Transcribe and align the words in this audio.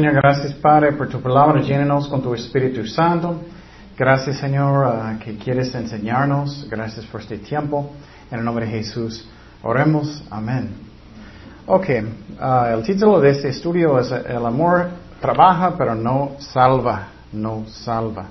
Señor, 0.00 0.14
gracias 0.14 0.54
Padre 0.54 0.92
por 0.92 1.10
tu 1.10 1.20
palabra, 1.20 1.60
llénenos 1.60 2.08
con 2.08 2.22
tu 2.22 2.32
Espíritu 2.32 2.86
Santo. 2.86 3.42
Gracias 3.98 4.38
Señor 4.38 4.86
uh, 4.86 5.18
que 5.22 5.36
quieres 5.36 5.74
enseñarnos. 5.74 6.66
Gracias 6.70 7.04
por 7.04 7.20
este 7.20 7.36
tiempo. 7.36 7.90
En 8.30 8.38
el 8.38 8.44
nombre 8.46 8.64
de 8.64 8.72
Jesús, 8.72 9.28
oremos. 9.62 10.24
Amén. 10.30 10.70
Ok, 11.66 11.84
uh, 12.40 12.78
el 12.78 12.82
título 12.82 13.20
de 13.20 13.28
este 13.28 13.50
estudio 13.50 13.98
es 13.98 14.10
El 14.10 14.46
amor 14.46 14.88
trabaja 15.20 15.74
pero 15.76 15.94
no 15.94 16.30
salva, 16.38 17.08
no 17.30 17.66
salva. 17.66 18.30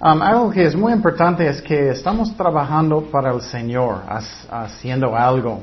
Um, 0.00 0.22
algo 0.22 0.50
que 0.50 0.64
es 0.64 0.74
muy 0.74 0.94
importante 0.94 1.46
es 1.46 1.60
que 1.60 1.90
estamos 1.90 2.34
trabajando 2.38 3.02
para 3.12 3.34
el 3.34 3.42
Señor, 3.42 4.00
haciendo 4.50 5.14
algo. 5.14 5.60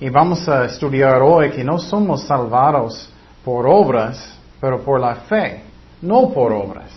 Y 0.00 0.08
vamos 0.10 0.48
a 0.48 0.64
estudiar 0.64 1.22
hoy 1.22 1.50
que 1.50 1.62
no 1.62 1.78
somos 1.78 2.24
salvados 2.24 3.08
por 3.44 3.66
obras, 3.66 4.38
pero 4.60 4.82
por 4.82 5.00
la 5.00 5.14
fe, 5.16 5.62
no 6.02 6.30
por 6.30 6.52
obras. 6.52 6.90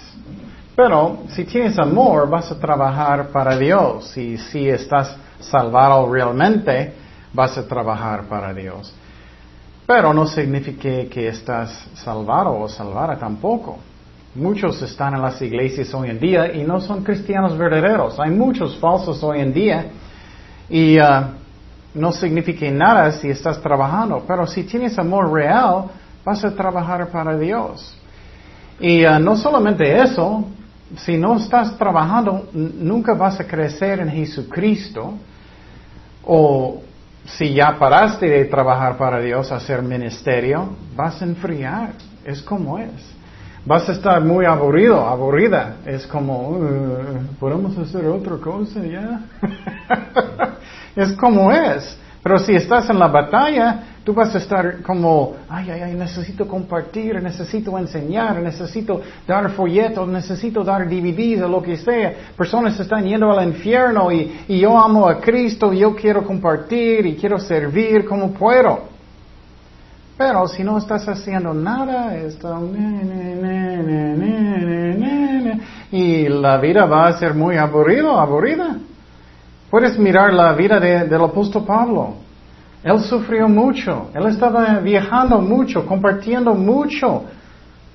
Pero 0.75 1.19
si 1.29 1.45
tienes 1.45 1.77
amor, 1.77 2.27
vas 2.29 2.51
a 2.51 2.59
trabajar 2.59 3.27
para 3.27 3.57
Dios. 3.57 4.15
Y 4.17 4.37
si 4.37 4.67
estás 4.67 5.15
salvado 5.39 6.11
realmente, 6.11 6.93
vas 7.31 7.57
a 7.57 7.67
trabajar 7.67 8.23
para 8.23 8.53
Dios. 8.53 8.93
Pero 9.85 10.13
no 10.13 10.25
significa 10.25 11.09
que 11.09 11.27
estás 11.27 11.87
salvado 11.93 12.59
o 12.59 12.67
salvada 12.67 13.17
tampoco. 13.17 13.77
Muchos 14.35 14.81
están 14.81 15.13
en 15.13 15.21
las 15.21 15.39
iglesias 15.41 15.93
hoy 15.93 16.09
en 16.09 16.19
día 16.19 16.51
y 16.53 16.63
no 16.63 16.81
son 16.81 17.03
cristianos 17.03 17.55
verdaderos. 17.55 18.19
Hay 18.19 18.31
muchos 18.31 18.77
falsos 18.77 19.23
hoy 19.23 19.41
en 19.41 19.53
día 19.53 19.85
y 20.69 20.97
uh, 20.99 21.25
no 21.93 22.11
significa 22.11 22.65
nada 22.71 23.11
si 23.11 23.29
estás 23.29 23.61
trabajando. 23.61 24.23
Pero 24.25 24.47
si 24.47 24.63
tienes 24.63 24.97
amor 24.97 25.31
real, 25.31 25.85
vas 26.23 26.43
a 26.43 26.55
trabajar 26.55 27.07
para 27.09 27.37
Dios. 27.37 27.97
Y 28.79 29.05
uh, 29.05 29.19
no 29.19 29.35
solamente 29.35 30.01
eso, 30.01 30.45
si 30.97 31.17
no 31.17 31.37
estás 31.37 31.77
trabajando, 31.77 32.49
nunca 32.53 33.13
vas 33.13 33.39
a 33.39 33.47
crecer 33.47 33.99
en 33.99 34.09
Jesucristo. 34.09 35.13
O 36.25 36.81
si 37.25 37.53
ya 37.53 37.77
paraste 37.77 38.27
de 38.27 38.45
trabajar 38.45 38.97
para 38.97 39.19
Dios, 39.19 39.51
hacer 39.51 39.81
ministerio, 39.81 40.69
vas 40.95 41.21
a 41.21 41.25
enfriar. 41.25 41.93
Es 42.25 42.41
como 42.41 42.77
es 42.79 43.13
vas 43.65 43.87
a 43.87 43.93
estar 43.93 44.21
muy 44.21 44.45
aburrido, 44.45 44.99
aburrida. 44.99 45.77
Es 45.85 46.05
como, 46.07 46.49
uh, 46.49 47.35
podemos 47.39 47.77
hacer 47.77 48.05
otra 48.07 48.37
cosa 48.37 48.81
ya. 48.81 49.21
es 50.95 51.13
como 51.13 51.51
es. 51.51 51.97
Pero 52.21 52.39
si 52.39 52.55
estás 52.55 52.89
en 52.89 52.99
la 52.99 53.07
batalla, 53.07 53.92
tú 54.03 54.13
vas 54.13 54.35
a 54.35 54.37
estar 54.37 54.81
como, 54.81 55.35
ay, 55.49 55.71
ay, 55.71 55.81
ay, 55.81 55.93
necesito 55.95 56.47
compartir, 56.47 57.21
necesito 57.21 57.77
enseñar, 57.77 58.41
necesito 58.41 59.01
dar 59.25 59.49
folletos, 59.51 60.07
necesito 60.07 60.63
dar 60.63 60.87
DVDs 60.87 61.41
o 61.43 61.47
lo 61.47 61.61
que 61.61 61.77
sea. 61.77 62.13
Personas 62.35 62.77
están 62.79 63.05
yendo 63.05 63.31
al 63.31 63.47
infierno 63.47 64.11
y, 64.11 64.43
y 64.47 64.59
yo 64.59 64.77
amo 64.77 65.07
a 65.07 65.19
Cristo, 65.19 65.71
y 65.71 65.79
yo 65.79 65.95
quiero 65.95 66.23
compartir 66.23 67.05
y 67.05 67.15
quiero 67.15 67.39
servir 67.39 68.05
como 68.05 68.31
puedo. 68.31 68.91
Pero 70.17 70.47
si 70.47 70.63
no 70.63 70.77
estás 70.77 71.07
haciendo 71.07 71.53
nada, 71.53 72.15
está... 72.15 72.59
y 75.91 76.27
la 76.27 76.57
vida 76.57 76.85
va 76.85 77.07
a 77.07 77.17
ser 77.17 77.33
muy 77.33 77.55
aburrido, 77.57 78.19
aburrida. 78.19 78.77
Puedes 79.69 79.97
mirar 79.97 80.33
la 80.33 80.53
vida 80.53 80.79
del 80.79 81.21
apóstol 81.21 81.65
Pablo. 81.65 82.15
Él 82.83 82.99
sufrió 82.99 83.47
mucho, 83.47 84.09
él 84.13 84.27
estaba 84.27 84.79
viajando 84.79 85.39
mucho, 85.39 85.85
compartiendo 85.85 86.53
mucho. 86.53 87.23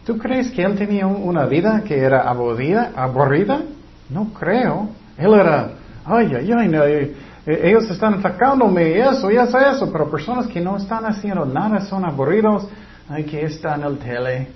¿Tú 0.07 0.17
crees 0.17 0.51
que 0.51 0.63
él 0.63 0.75
tenía 0.77 1.07
una 1.07 1.45
vida 1.45 1.83
que 1.87 1.99
era 1.99 2.23
aburrida? 2.23 2.93
aburrida? 2.97 3.61
No 4.09 4.33
creo. 4.33 4.89
Él 5.19 5.35
era, 5.35 5.73
ay, 6.07 6.33
ay, 6.35 6.53
ay, 6.53 7.15
eh, 7.47 7.61
ellos 7.65 7.91
están 7.91 8.15
atacándome, 8.15 8.99
eso, 8.99 9.31
y 9.31 9.37
eso, 9.37 9.59
eso, 9.59 9.93
pero 9.93 10.11
personas 10.11 10.47
que 10.47 10.61
no 10.61 10.79
están 10.79 11.05
haciendo 11.05 11.45
nada 11.45 11.81
son 11.81 12.05
aburridos. 12.07 12.67
Ay, 13.11 13.25
que 13.25 13.45
está 13.45 13.75
en 13.75 13.85
el 13.85 13.99
tele, 13.99 14.49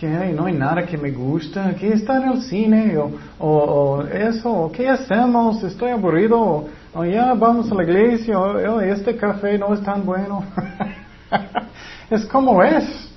que 0.00 0.08
no 0.08 0.46
hay 0.46 0.54
nada 0.54 0.86
que 0.86 0.96
me 0.96 1.10
gusta, 1.10 1.74
que 1.74 1.92
está 1.92 2.16
en 2.16 2.30
el 2.30 2.42
cine, 2.42 2.96
o, 2.96 3.10
o, 3.38 4.02
eso, 4.06 4.72
¿qué 4.74 4.88
hacemos? 4.88 5.62
Estoy 5.62 5.90
aburrido, 5.90 6.64
o, 6.94 7.04
ya 7.04 7.34
vamos 7.34 7.70
a 7.70 7.74
la 7.74 7.82
iglesia, 7.82 8.38
o, 8.38 8.80
este 8.80 9.14
café 9.14 9.58
no 9.58 9.74
es 9.74 9.82
tan 9.82 10.06
bueno. 10.06 10.42
es 12.10 12.24
como 12.24 12.62
es. 12.62 13.10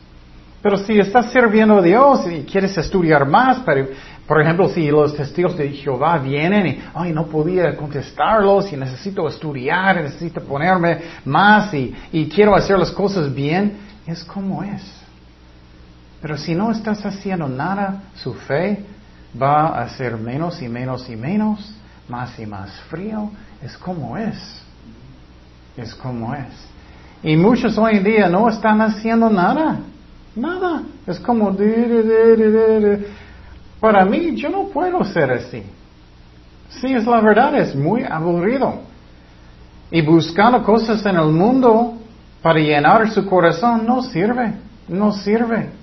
Pero 0.62 0.78
si 0.78 1.00
estás 1.00 1.32
sirviendo 1.32 1.78
a 1.78 1.82
Dios 1.82 2.28
y 2.30 2.44
quieres 2.44 2.78
estudiar 2.78 3.26
más, 3.26 3.62
pero 3.66 3.88
por 4.28 4.42
ejemplo, 4.42 4.68
si 4.68 4.90
los 4.90 5.16
testigos 5.16 5.58
de 5.58 5.70
Jehová 5.70 6.18
vienen 6.18 6.68
y, 6.68 6.80
ay, 6.94 7.14
no 7.14 7.28
podía 7.28 7.78
contestarlos 7.78 8.72
y 8.74 8.78
necesito 8.78 9.26
estudiar, 9.26 10.02
necesito 10.02 10.42
ponerme 10.42 11.00
más 11.24 11.74
y, 11.74 11.96
y 12.12 12.28
quiero 12.28 12.54
hacer 12.56 12.78
las 12.78 12.92
cosas 12.92 13.34
bien, 13.34 13.78
es 14.06 14.22
como 14.26 14.64
es. 14.64 15.03
Pero 16.24 16.38
si 16.38 16.56
no 16.56 16.72
estás 16.72 17.06
haciendo 17.06 17.50
nada, 17.50 18.04
su 18.16 18.34
fe 18.34 18.86
va 19.40 19.82
a 19.82 19.90
ser 19.90 20.16
menos 20.16 20.62
y 20.62 20.70
menos 20.70 21.10
y 21.10 21.18
menos, 21.18 21.76
más 22.08 22.40
y 22.40 22.46
más 22.46 22.72
frío, 22.90 23.30
es 23.62 23.78
como 23.78 24.18
es. 24.18 24.38
Es 25.76 25.94
como 25.94 26.34
es. 26.34 26.48
Y 27.24 27.36
muchos 27.36 27.78
hoy 27.78 27.98
en 27.98 28.06
día 28.06 28.30
no 28.30 28.48
están 28.48 28.80
haciendo 28.80 29.30
nada. 29.30 29.82
Nada. 30.34 30.84
Es 31.06 31.20
como... 31.20 31.54
Para 33.82 34.06
mí, 34.06 34.34
yo 34.38 34.48
no 34.48 34.70
puedo 34.70 35.04
ser 35.04 35.30
así. 35.30 35.62
Sí, 36.70 36.94
es 36.94 37.06
la 37.06 37.20
verdad, 37.20 37.54
es 37.56 37.76
muy 37.76 38.02
aburrido. 38.04 38.76
Y 39.92 40.02
buscando 40.02 40.64
cosas 40.64 41.06
en 41.06 41.18
el 41.18 41.34
mundo 41.34 41.96
para 42.42 42.60
llenar 42.60 43.12
su 43.12 43.26
corazón 43.26 43.86
no 43.86 44.02
sirve, 44.02 44.54
no 44.88 45.12
sirve. 45.12 45.83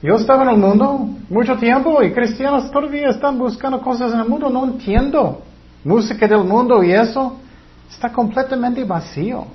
Yo 0.00 0.14
estaba 0.14 0.44
en 0.44 0.50
el 0.50 0.56
mundo 0.58 1.08
mucho 1.28 1.56
tiempo 1.56 2.02
y 2.02 2.12
cristianos 2.12 2.70
todavía 2.70 3.08
están 3.08 3.36
buscando 3.36 3.80
cosas 3.80 4.12
en 4.12 4.20
el 4.20 4.28
mundo, 4.28 4.48
no 4.48 4.64
entiendo. 4.64 5.42
Música 5.84 6.28
del 6.28 6.44
mundo 6.44 6.82
y 6.84 6.92
eso 6.92 7.36
está 7.90 8.12
completamente 8.12 8.84
vacío. 8.84 9.46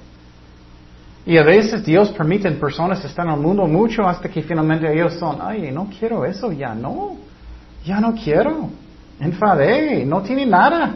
Y 1.25 1.37
a 1.37 1.43
veces 1.43 1.85
Dios 1.85 2.09
permite 2.09 2.49
en 2.49 2.59
personas 2.59 3.03
estar 3.05 3.25
en 3.25 3.33
el 3.33 3.39
mundo 3.39 3.65
mucho 3.65 4.05
hasta 4.05 4.27
que 4.27 4.41
finalmente 4.41 4.91
ellos 4.91 5.13
son, 5.13 5.37
ay, 5.41 5.71
no 5.71 5.89
quiero 5.97 6.25
eso, 6.25 6.51
ya 6.51 6.75
no. 6.75 7.15
Ya 7.85 8.01
no 8.01 8.13
quiero. 8.13 8.69
Enfadé, 9.19 10.05
no 10.05 10.21
tiene 10.21 10.45
nada. 10.45 10.95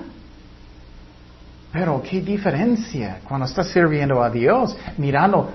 Pero 1.71 2.01
qué 2.01 2.21
diferencia 2.21 3.19
cuando 3.25 3.45
estás 3.45 3.69
sirviendo 3.69 4.21
a 4.21 4.29
Dios, 4.29 4.75
mirando 4.97 5.49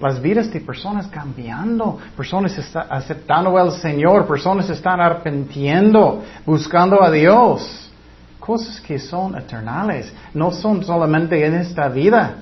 las 0.00 0.22
vidas 0.22 0.50
de 0.52 0.60
personas 0.60 1.08
cambiando, 1.08 1.98
personas 2.16 2.58
aceptando 2.88 3.58
al 3.58 3.72
Señor, 3.72 4.26
personas 4.26 4.70
están 4.70 5.00
arrepintiendo, 5.00 6.22
buscando 6.46 7.02
a 7.02 7.10
Dios. 7.10 7.90
Cosas 8.38 8.80
que 8.80 8.98
son 8.98 9.36
eternales, 9.36 10.12
no 10.32 10.50
son 10.52 10.84
solamente 10.84 11.44
en 11.44 11.54
esta 11.54 11.88
vida. 11.88 12.36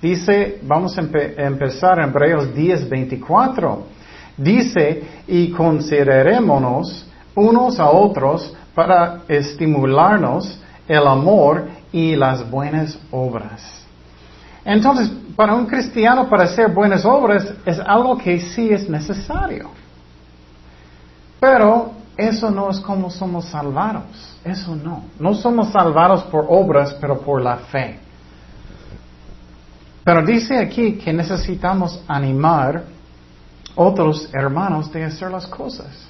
Dice, 0.00 0.60
vamos 0.62 0.96
a 0.98 1.00
empezar 1.00 1.98
en 1.98 2.10
Hebreos 2.10 2.54
10, 2.54 2.88
24. 2.88 3.86
Dice, 4.36 5.02
y 5.26 5.50
considerémonos 5.50 7.06
unos 7.34 7.80
a 7.80 7.90
otros 7.90 8.54
para 8.74 9.22
estimularnos 9.28 10.60
el 10.88 11.06
amor 11.06 11.68
y 11.92 12.16
las 12.16 12.48
buenas 12.50 12.98
obras. 13.10 13.82
Entonces, 14.64 15.10
para 15.36 15.54
un 15.54 15.66
cristiano, 15.66 16.28
para 16.28 16.44
hacer 16.44 16.70
buenas 16.70 17.04
obras, 17.04 17.52
es 17.64 17.78
algo 17.78 18.16
que 18.18 18.40
sí 18.40 18.70
es 18.70 18.88
necesario. 18.88 19.70
Pero 21.40 21.92
eso 22.16 22.50
no 22.50 22.70
es 22.70 22.80
como 22.80 23.10
somos 23.10 23.46
salvados. 23.46 24.36
Eso 24.44 24.76
no. 24.76 25.04
No 25.18 25.34
somos 25.34 25.72
salvados 25.72 26.22
por 26.24 26.46
obras, 26.48 26.94
pero 27.00 27.20
por 27.20 27.40
la 27.40 27.56
fe. 27.56 27.98
Pero 30.04 30.24
dice 30.24 30.58
aquí 30.58 30.94
que 30.94 31.12
necesitamos 31.12 32.02
animar 32.08 32.84
otros 33.74 34.28
hermanos 34.34 34.92
de 34.92 35.04
hacer 35.04 35.30
las 35.30 35.46
cosas. 35.46 36.08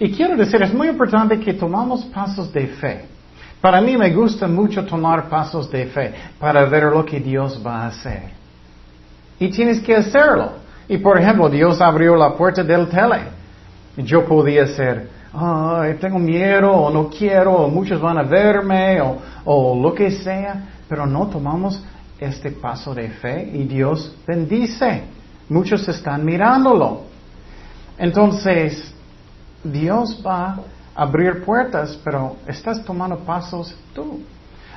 Y 0.00 0.10
quiero 0.12 0.36
decir, 0.36 0.62
es 0.62 0.74
muy 0.74 0.88
importante 0.88 1.38
que 1.38 1.54
tomamos 1.54 2.04
pasos 2.06 2.52
de 2.52 2.66
fe. 2.66 3.04
Para 3.60 3.80
mí 3.80 3.96
me 3.96 4.12
gusta 4.12 4.48
mucho 4.48 4.84
tomar 4.84 5.28
pasos 5.28 5.70
de 5.70 5.86
fe 5.86 6.14
para 6.38 6.64
ver 6.66 6.84
lo 6.84 7.04
que 7.04 7.20
Dios 7.20 7.60
va 7.64 7.84
a 7.84 7.86
hacer. 7.86 8.43
Y 9.38 9.50
tienes 9.50 9.80
que 9.80 9.96
hacerlo. 9.96 10.52
Y 10.88 10.98
por 10.98 11.18
ejemplo, 11.18 11.48
Dios 11.48 11.80
abrió 11.80 12.16
la 12.16 12.34
puerta 12.34 12.62
del 12.62 12.88
tele. 12.88 13.22
Yo 13.96 14.24
podía 14.24 14.66
ser, 14.66 15.08
ay, 15.32 15.94
tengo 15.94 16.18
miedo, 16.18 16.70
o 16.72 16.90
no 16.90 17.08
quiero, 17.08 17.52
o 17.52 17.68
muchos 17.68 18.00
van 18.00 18.18
a 18.18 18.22
verme, 18.22 19.00
o, 19.00 19.18
o 19.44 19.80
lo 19.80 19.94
que 19.94 20.10
sea, 20.10 20.68
pero 20.88 21.06
no 21.06 21.28
tomamos 21.28 21.82
este 22.18 22.50
paso 22.50 22.94
de 22.94 23.08
fe 23.10 23.50
y 23.52 23.64
Dios 23.64 24.14
bendice. 24.26 25.04
Muchos 25.48 25.86
están 25.88 26.24
mirándolo. 26.24 27.02
Entonces, 27.98 28.94
Dios 29.62 30.22
va 30.24 30.58
a 30.94 31.02
abrir 31.02 31.44
puertas, 31.44 31.98
pero 32.04 32.36
estás 32.46 32.84
tomando 32.84 33.18
pasos 33.18 33.74
tú. 33.94 34.20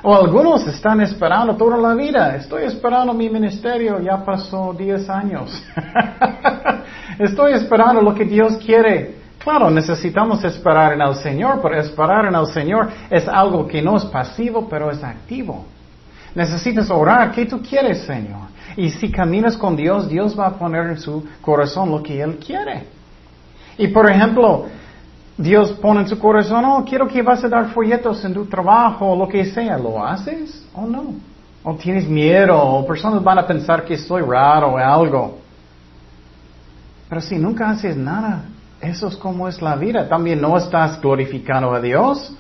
O 0.09 0.15
algunos 0.15 0.65
están 0.65 1.01
esperando 1.01 1.57
toda 1.57 1.75
la 1.75 1.93
vida. 1.93 2.37
Estoy 2.37 2.63
esperando 2.63 3.13
mi 3.13 3.29
ministerio, 3.29 3.99
ya 3.99 4.23
pasó 4.23 4.73
10 4.73 5.09
años. 5.09 5.61
Estoy 7.19 7.51
esperando 7.51 8.01
lo 8.01 8.15
que 8.15 8.23
Dios 8.23 8.55
quiere. 8.55 9.15
Claro, 9.37 9.69
necesitamos 9.69 10.41
esperar 10.45 10.93
en 10.93 11.01
el 11.01 11.13
Señor, 11.15 11.59
pero 11.61 11.77
esperar 11.77 12.23
en 12.25 12.35
el 12.35 12.47
Señor 12.47 12.87
es 13.09 13.27
algo 13.27 13.67
que 13.67 13.81
no 13.81 13.97
es 13.97 14.05
pasivo, 14.05 14.69
pero 14.69 14.89
es 14.91 15.03
activo. 15.03 15.65
Necesitas 16.33 16.89
orar. 16.89 17.33
¿Qué 17.33 17.45
tú 17.45 17.61
quieres, 17.61 18.03
Señor? 18.03 18.47
Y 18.77 18.89
si 18.91 19.11
caminas 19.11 19.57
con 19.57 19.75
Dios, 19.75 20.07
Dios 20.07 20.39
va 20.39 20.47
a 20.47 20.51
poner 20.51 20.87
en 20.87 20.99
su 20.99 21.21
corazón 21.41 21.91
lo 21.91 22.01
que 22.01 22.21
Él 22.21 22.37
quiere. 22.37 22.85
Y 23.77 23.89
por 23.89 24.09
ejemplo, 24.09 24.67
Dios 25.37 25.71
pone 25.73 26.01
en 26.01 26.07
su 26.07 26.17
corazón, 26.17 26.65
oh, 26.65 26.83
quiero 26.83 27.07
que 27.07 27.21
vas 27.21 27.43
a 27.43 27.47
dar 27.47 27.69
folletos 27.69 28.25
en 28.25 28.33
tu 28.33 28.45
trabajo 28.45 29.15
lo 29.15 29.27
que 29.27 29.45
sea. 29.45 29.77
¿Lo 29.77 30.03
haces 30.03 30.67
o 30.73 30.87
no? 30.87 31.13
¿O 31.63 31.75
tienes 31.75 32.07
miedo? 32.07 32.59
¿O 32.59 32.87
personas 32.87 33.23
van 33.23 33.37
a 33.37 33.45
pensar 33.45 33.85
que 33.85 33.97
soy 33.97 34.23
raro 34.23 34.73
o 34.73 34.77
algo? 34.77 35.37
Pero 37.07 37.21
si 37.21 37.35
nunca 37.35 37.69
haces 37.69 37.95
nada, 37.95 38.45
eso 38.81 39.07
es 39.07 39.15
como 39.15 39.47
es 39.47 39.61
la 39.61 39.75
vida. 39.75 40.09
También 40.09 40.41
no 40.41 40.57
estás 40.57 40.99
glorificando 40.99 41.71
a 41.71 41.79
Dios. 41.79 42.33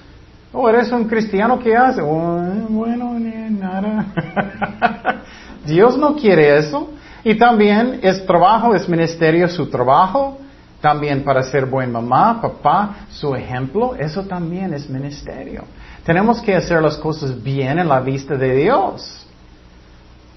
O 0.51 0.67
eres 0.67 0.91
un 0.91 1.05
cristiano 1.07 1.59
que 1.59 1.75
hace, 1.75 2.01
oh, 2.01 2.41
bueno, 2.69 3.13
ni 3.13 3.59
nada. 3.59 4.07
Dios 5.65 5.95
no 5.97 6.15
quiere 6.15 6.57
eso. 6.57 6.89
Y 7.23 7.35
también 7.35 7.99
es 8.01 8.25
trabajo, 8.25 8.73
es 8.73 8.89
ministerio, 8.89 9.47
su 9.49 9.69
trabajo. 9.69 10.39
También 10.81 11.23
para 11.23 11.41
ser 11.43 11.65
buen 11.65 11.91
mamá, 11.91 12.39
papá, 12.39 13.07
su 13.09 13.33
ejemplo, 13.33 13.95
eso 13.95 14.23
también 14.23 14.73
es 14.73 14.89
ministerio. 14.89 15.63
Tenemos 16.05 16.39
que 16.41 16.55
hacer 16.55 16.81
las 16.81 16.97
cosas 16.97 17.41
bien 17.41 17.79
en 17.79 17.87
la 17.87 17.99
vista 17.99 18.35
de 18.35 18.55
Dios. 18.55 19.25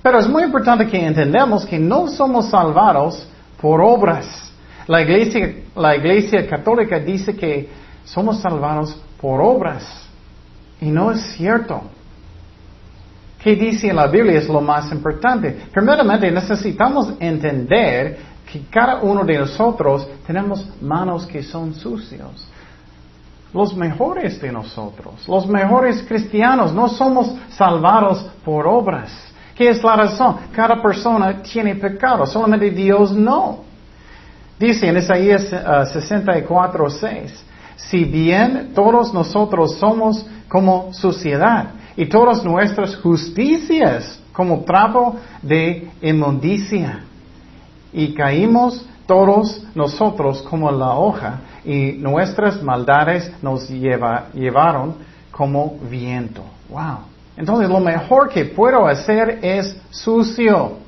Pero 0.03 0.19
es 0.19 0.29
muy 0.29 0.43
importante 0.45 0.87
que 0.87 1.07
entendamos 1.07 1.67
que 1.67 1.79
no 1.79 2.09
somos 2.09 2.49
salvados 2.49 3.29
por 3.61 3.83
obras. 3.83 4.51
La 4.87 5.03
iglesia, 5.03 5.57
la 5.77 5.95
iglesia 5.95 6.49
católica 6.49 6.99
dice 6.99 7.37
que 7.37 7.69
somos 8.05 8.41
salvados 8.41 8.99
por 9.21 9.41
obras. 9.43 9.85
Y 10.81 10.87
no 10.87 11.13
es 11.13 11.21
cierto. 11.37 11.83
¿Qué 13.43 13.57
dice 13.57 13.89
en 13.89 13.97
la 13.97 14.07
Biblia 14.07 14.39
es 14.39 14.49
lo 14.49 14.61
más 14.61 14.91
importante? 14.93 15.57
Primeramente 15.73 16.31
necesitamos 16.31 17.15
entender 17.21 18.19
que 18.51 18.63
cada 18.69 19.01
uno 19.01 19.25
de 19.25 19.39
nosotros 19.39 20.07
tenemos 20.27 20.67
manos 20.81 21.27
que 21.27 21.43
son 21.43 21.75
sucios. 21.75 22.47
Los 23.53 23.77
mejores 23.77 24.41
de 24.41 24.53
nosotros, 24.53 25.27
los 25.27 25.47
mejores 25.47 26.03
cristianos, 26.03 26.73
no 26.73 26.89
somos 26.89 27.35
salvados 27.51 28.25
por 28.45 28.67
obras. 28.67 29.11
¿Qué 29.57 29.69
es 29.69 29.83
la 29.83 29.97
razón? 29.97 30.37
Cada 30.53 30.81
persona 30.81 31.43
tiene 31.43 31.75
pecado, 31.75 32.27
solamente 32.27 32.71
Dios 32.71 33.13
no. 33.13 33.61
Dice 34.59 34.89
en 34.89 34.99
Isaías 34.99 35.49
64, 35.93 36.85
uh, 36.85 36.91
6, 36.91 37.45
si 37.77 38.05
bien 38.05 38.73
todos 38.75 39.13
nosotros 39.13 39.77
somos 39.77 40.25
como 40.49 40.93
suciedad 40.93 41.71
y 41.97 42.07
todas 42.07 42.45
nuestras 42.45 42.97
justicias 42.97 44.21
como 44.33 44.61
trapo 44.61 45.17
de 45.43 45.91
inmundicia 46.03 47.05
y 47.93 48.15
caímos 48.15 48.87
todos 49.07 49.63
nosotros 49.75 50.43
como 50.43 50.71
la 50.71 50.95
hoja 50.95 51.41
y 51.65 51.93
nuestras 51.93 52.63
maldades 52.63 53.33
nos 53.43 53.69
llevaron 53.69 54.95
como 55.31 55.79
viento. 55.91 56.45
Wow. 56.69 56.99
Entonces 57.37 57.69
lo 57.69 57.81
mejor 57.81 58.29
que 58.29 58.45
puedo 58.45 58.87
hacer 58.87 59.41
es 59.43 59.77
sucio. 59.91 60.79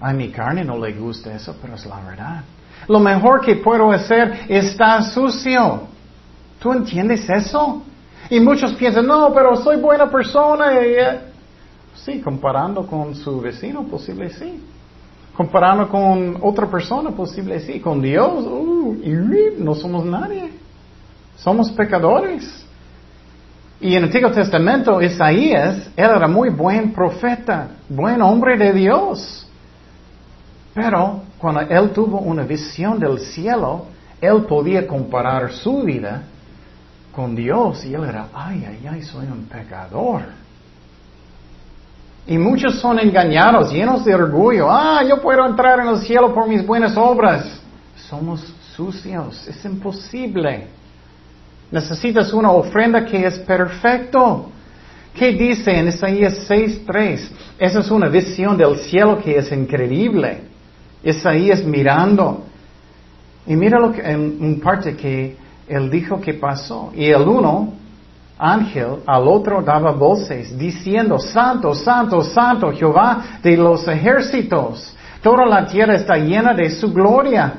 A 0.00 0.12
mi 0.12 0.30
carne 0.30 0.64
no 0.64 0.78
le 0.78 0.92
gusta 0.92 1.34
eso, 1.34 1.56
pero 1.60 1.74
es 1.74 1.86
la 1.86 2.00
verdad. 2.00 2.44
Lo 2.88 3.00
mejor 3.00 3.40
que 3.40 3.56
puedo 3.56 3.90
hacer 3.90 4.44
está 4.48 5.02
sucio. 5.02 5.88
¿Tú 6.60 6.72
entiendes 6.72 7.28
eso? 7.28 7.82
Y 8.30 8.40
muchos 8.40 8.74
piensan, 8.74 9.06
no, 9.06 9.32
pero 9.34 9.56
soy 9.56 9.76
buena 9.76 10.10
persona. 10.10 10.78
Eh, 10.80 11.20
sí, 11.94 12.20
comparando 12.20 12.86
con 12.86 13.14
su 13.14 13.40
vecino, 13.40 13.84
posible 13.84 14.30
sí. 14.30 14.62
Comparando 15.36 15.88
con 15.88 16.38
otra 16.42 16.66
persona, 16.66 17.10
posible 17.10 17.58
sí. 17.60 17.80
Con 17.80 18.00
Dios, 18.00 18.46
uh, 18.46 18.96
no 19.58 19.74
somos 19.74 20.04
nadie. 20.04 20.52
Somos 21.36 21.72
pecadores. 21.72 22.64
Y 23.80 23.92
en 23.92 23.98
el 23.98 24.04
Antiguo 24.04 24.30
Testamento, 24.30 25.02
Isaías, 25.02 25.90
él 25.96 26.10
era 26.10 26.28
muy 26.28 26.50
buen 26.50 26.92
profeta, 26.92 27.68
buen 27.88 28.22
hombre 28.22 28.56
de 28.56 28.72
Dios. 28.72 29.46
Pero 30.72 31.22
cuando 31.38 31.60
él 31.62 31.90
tuvo 31.90 32.20
una 32.20 32.44
visión 32.44 32.98
del 32.98 33.18
cielo, 33.18 33.86
él 34.20 34.44
podía 34.48 34.86
comparar 34.86 35.52
su 35.52 35.82
vida 35.82 36.22
con 37.14 37.34
Dios 37.34 37.84
y 37.84 37.94
él 37.94 38.04
era, 38.04 38.28
ay, 38.32 38.64
ay, 38.68 38.86
ay, 38.90 39.02
soy 39.02 39.26
un 39.26 39.44
pecador. 39.44 40.22
Y 42.26 42.38
muchos 42.38 42.80
son 42.80 42.98
engañados, 42.98 43.70
llenos 43.70 44.04
de 44.04 44.14
orgullo. 44.14 44.70
Ah, 44.70 45.02
yo 45.06 45.20
puedo 45.20 45.46
entrar 45.46 45.80
en 45.80 45.88
el 45.88 45.98
cielo 45.98 46.32
por 46.32 46.48
mis 46.48 46.64
buenas 46.66 46.96
obras. 46.96 47.60
Somos 48.08 48.40
sucios, 48.74 49.46
es 49.46 49.62
imposible. 49.64 50.68
Necesitas 51.70 52.32
una 52.32 52.50
ofrenda 52.50 53.04
que 53.04 53.26
es 53.26 53.38
perfecto. 53.40 54.50
¿Qué 55.14 55.32
dice 55.32 55.70
en 55.70 55.88
Isaías 55.88 56.48
6.3? 56.48 57.28
Esa 57.58 57.80
es 57.80 57.90
una 57.90 58.08
visión 58.08 58.56
del 58.56 58.78
cielo 58.78 59.20
que 59.22 59.36
es 59.36 59.52
increíble. 59.52 60.42
Isaías 61.02 61.62
mirando. 61.62 62.44
Y 63.46 63.54
mira 63.54 63.78
lo 63.78 63.92
que, 63.92 64.00
en 64.00 64.38
un 64.40 64.60
parte 64.60 64.96
que 64.96 65.36
él 65.68 65.90
dijo 65.90 66.20
que 66.20 66.34
pasó. 66.34 66.90
Y 66.96 67.06
el 67.06 67.28
uno 67.28 67.74
ángel 68.44 68.96
al 69.06 69.26
otro 69.26 69.62
daba 69.62 69.92
voces 69.92 70.56
diciendo, 70.58 71.18
Santo, 71.18 71.74
Santo, 71.74 72.20
Santo, 72.20 72.70
Jehová 72.72 73.38
de 73.42 73.56
los 73.56 73.88
ejércitos. 73.88 74.94
Toda 75.22 75.46
la 75.46 75.66
tierra 75.66 75.94
está 75.94 76.16
llena 76.16 76.52
de 76.52 76.70
su 76.70 76.92
gloria. 76.92 77.54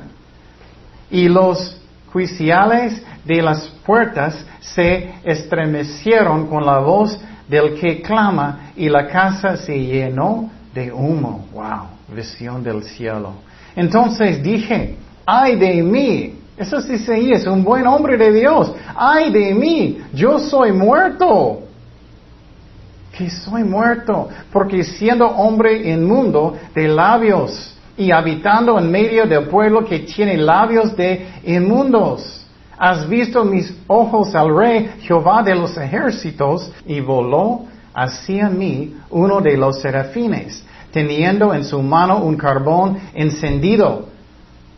Y 1.10 1.28
los 1.28 1.80
juiciales 2.12 3.02
de 3.24 3.42
las 3.42 3.66
puertas 3.84 4.46
se 4.60 5.14
estremecieron 5.24 6.46
con 6.46 6.64
la 6.64 6.78
voz 6.78 7.18
del 7.48 7.74
que 7.74 8.00
clama 8.02 8.70
y 8.76 8.88
la 8.88 9.08
casa 9.08 9.56
se 9.56 9.76
llenó 9.78 10.50
de 10.72 10.92
humo. 10.92 11.46
Wow, 11.52 12.14
visión 12.14 12.62
del 12.62 12.84
cielo. 12.84 13.34
Entonces 13.74 14.42
dije, 14.42 14.96
ay 15.24 15.56
de 15.56 15.82
mí, 15.82 16.34
eso 16.58 16.78
es 16.78 17.46
un 17.46 17.62
buen 17.62 17.86
hombre 17.86 18.16
de 18.16 18.32
Dios. 18.32 18.72
Ay 18.94 19.30
de 19.30 19.54
mí, 19.54 19.98
yo 20.14 20.38
soy 20.38 20.72
muerto. 20.72 21.60
Que 23.12 23.30
soy 23.30 23.64
muerto, 23.64 24.28
porque 24.52 24.84
siendo 24.84 25.26
hombre 25.26 25.90
inmundo 25.90 26.54
de 26.74 26.88
labios 26.88 27.74
y 27.96 28.10
habitando 28.10 28.78
en 28.78 28.90
medio 28.90 29.26
del 29.26 29.44
pueblo 29.48 29.84
que 29.84 30.00
tiene 30.00 30.36
labios 30.36 30.94
de 30.96 31.26
inmundos. 31.44 32.46
Has 32.78 33.08
visto 33.08 33.42
mis 33.42 33.74
ojos 33.86 34.34
al 34.34 34.54
rey 34.54 34.90
Jehová 35.00 35.42
de 35.42 35.54
los 35.54 35.76
ejércitos 35.78 36.70
y 36.86 37.00
voló 37.00 37.64
hacia 37.94 38.50
mí 38.50 38.94
uno 39.08 39.40
de 39.40 39.56
los 39.56 39.80
serafines, 39.80 40.62
teniendo 40.92 41.54
en 41.54 41.64
su 41.64 41.82
mano 41.82 42.22
un 42.22 42.36
carbón 42.36 42.98
encendido 43.14 44.15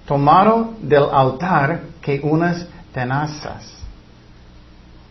tomado 0.08 0.72
del 0.80 1.04
altar 1.12 1.82
que 2.00 2.18
unas 2.22 2.66
tenazas. 2.94 3.74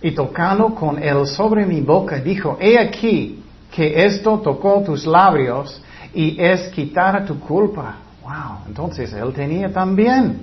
Y 0.01 0.11
tocando 0.11 0.73
con 0.73 1.01
él 1.01 1.27
sobre 1.27 1.65
mi 1.67 1.81
boca, 1.81 2.17
dijo, 2.17 2.57
he 2.59 2.79
aquí 2.79 3.43
que 3.71 4.05
esto 4.05 4.39
tocó 4.39 4.81
tus 4.81 5.05
labios 5.05 5.81
y 6.13 6.41
es 6.41 6.69
quitar 6.69 7.25
tu 7.25 7.39
culpa. 7.39 7.97
Wow, 8.23 8.67
entonces 8.67 9.13
él 9.13 9.31
tenía 9.33 9.71
también 9.71 10.39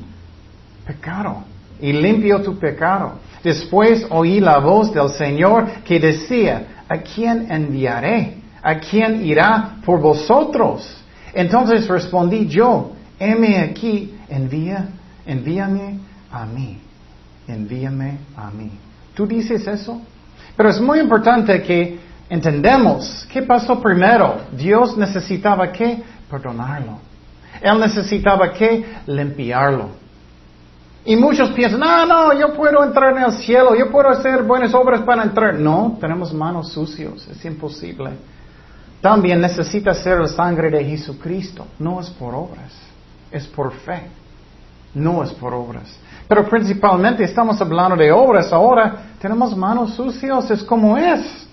pecado 0.86 1.42
y 1.80 1.92
limpió 1.92 2.40
tu 2.40 2.56
pecado. 2.56 3.14
Después 3.42 4.06
oí 4.08 4.40
la 4.40 4.58
voz 4.58 4.92
del 4.92 5.10
Señor 5.10 5.66
que 5.84 5.98
decía, 5.98 6.84
¿a 6.88 6.98
quién 6.98 7.50
enviaré? 7.50 8.38
¿A 8.62 8.78
quién 8.78 9.26
irá 9.26 9.76
por 9.84 10.00
vosotros? 10.00 10.96
Entonces 11.34 11.88
respondí 11.88 12.46
yo, 12.46 12.93
heme 13.18 13.58
aquí, 13.58 14.14
envía, 14.28 14.88
envíame 15.26 15.98
a 16.30 16.46
mí, 16.46 16.78
envíame 17.46 18.18
a 18.36 18.50
mí. 18.50 18.70
¿Tú 19.14 19.26
dices 19.26 19.66
eso? 19.66 20.00
Pero 20.56 20.70
es 20.70 20.80
muy 20.80 21.00
importante 21.00 21.62
que 21.62 21.98
entendemos 22.28 23.26
qué 23.32 23.42
pasó 23.42 23.80
primero. 23.80 24.40
Dios 24.52 24.96
necesitaba 24.96 25.70
que 25.70 26.02
perdonarlo. 26.30 26.98
Él 27.60 27.78
necesitaba 27.78 28.52
que 28.52 28.84
limpiarlo. 29.06 30.04
Y 31.06 31.16
muchos 31.16 31.50
piensan, 31.50 31.80
no, 31.80 32.06
no, 32.06 32.32
yo 32.38 32.54
puedo 32.54 32.82
entrar 32.82 33.16
en 33.16 33.24
el 33.24 33.32
cielo, 33.32 33.74
yo 33.76 33.90
puedo 33.90 34.08
hacer 34.08 34.42
buenas 34.42 34.72
obras 34.72 35.02
para 35.02 35.22
entrar. 35.22 35.54
No, 35.54 35.98
tenemos 36.00 36.32
manos 36.32 36.72
sucios, 36.72 37.28
es 37.28 37.44
imposible. 37.44 38.12
También 39.02 39.40
necesita 39.40 39.92
ser 39.92 40.18
la 40.18 40.28
sangre 40.28 40.70
de 40.70 40.82
Jesucristo. 40.82 41.66
No 41.78 42.00
es 42.00 42.08
por 42.08 42.34
obras, 42.34 42.72
es 43.34 43.46
por 43.48 43.72
fe. 43.72 44.02
No 44.94 45.24
es 45.24 45.32
por 45.32 45.52
obras. 45.52 45.92
Pero 46.28 46.48
principalmente 46.48 47.24
estamos 47.24 47.60
hablando 47.60 47.96
de 47.96 48.12
obras 48.12 48.52
ahora. 48.52 49.06
Tenemos 49.20 49.56
manos 49.56 49.94
sucias, 49.94 50.48
es 50.52 50.62
como 50.62 50.96
es. 50.96 51.48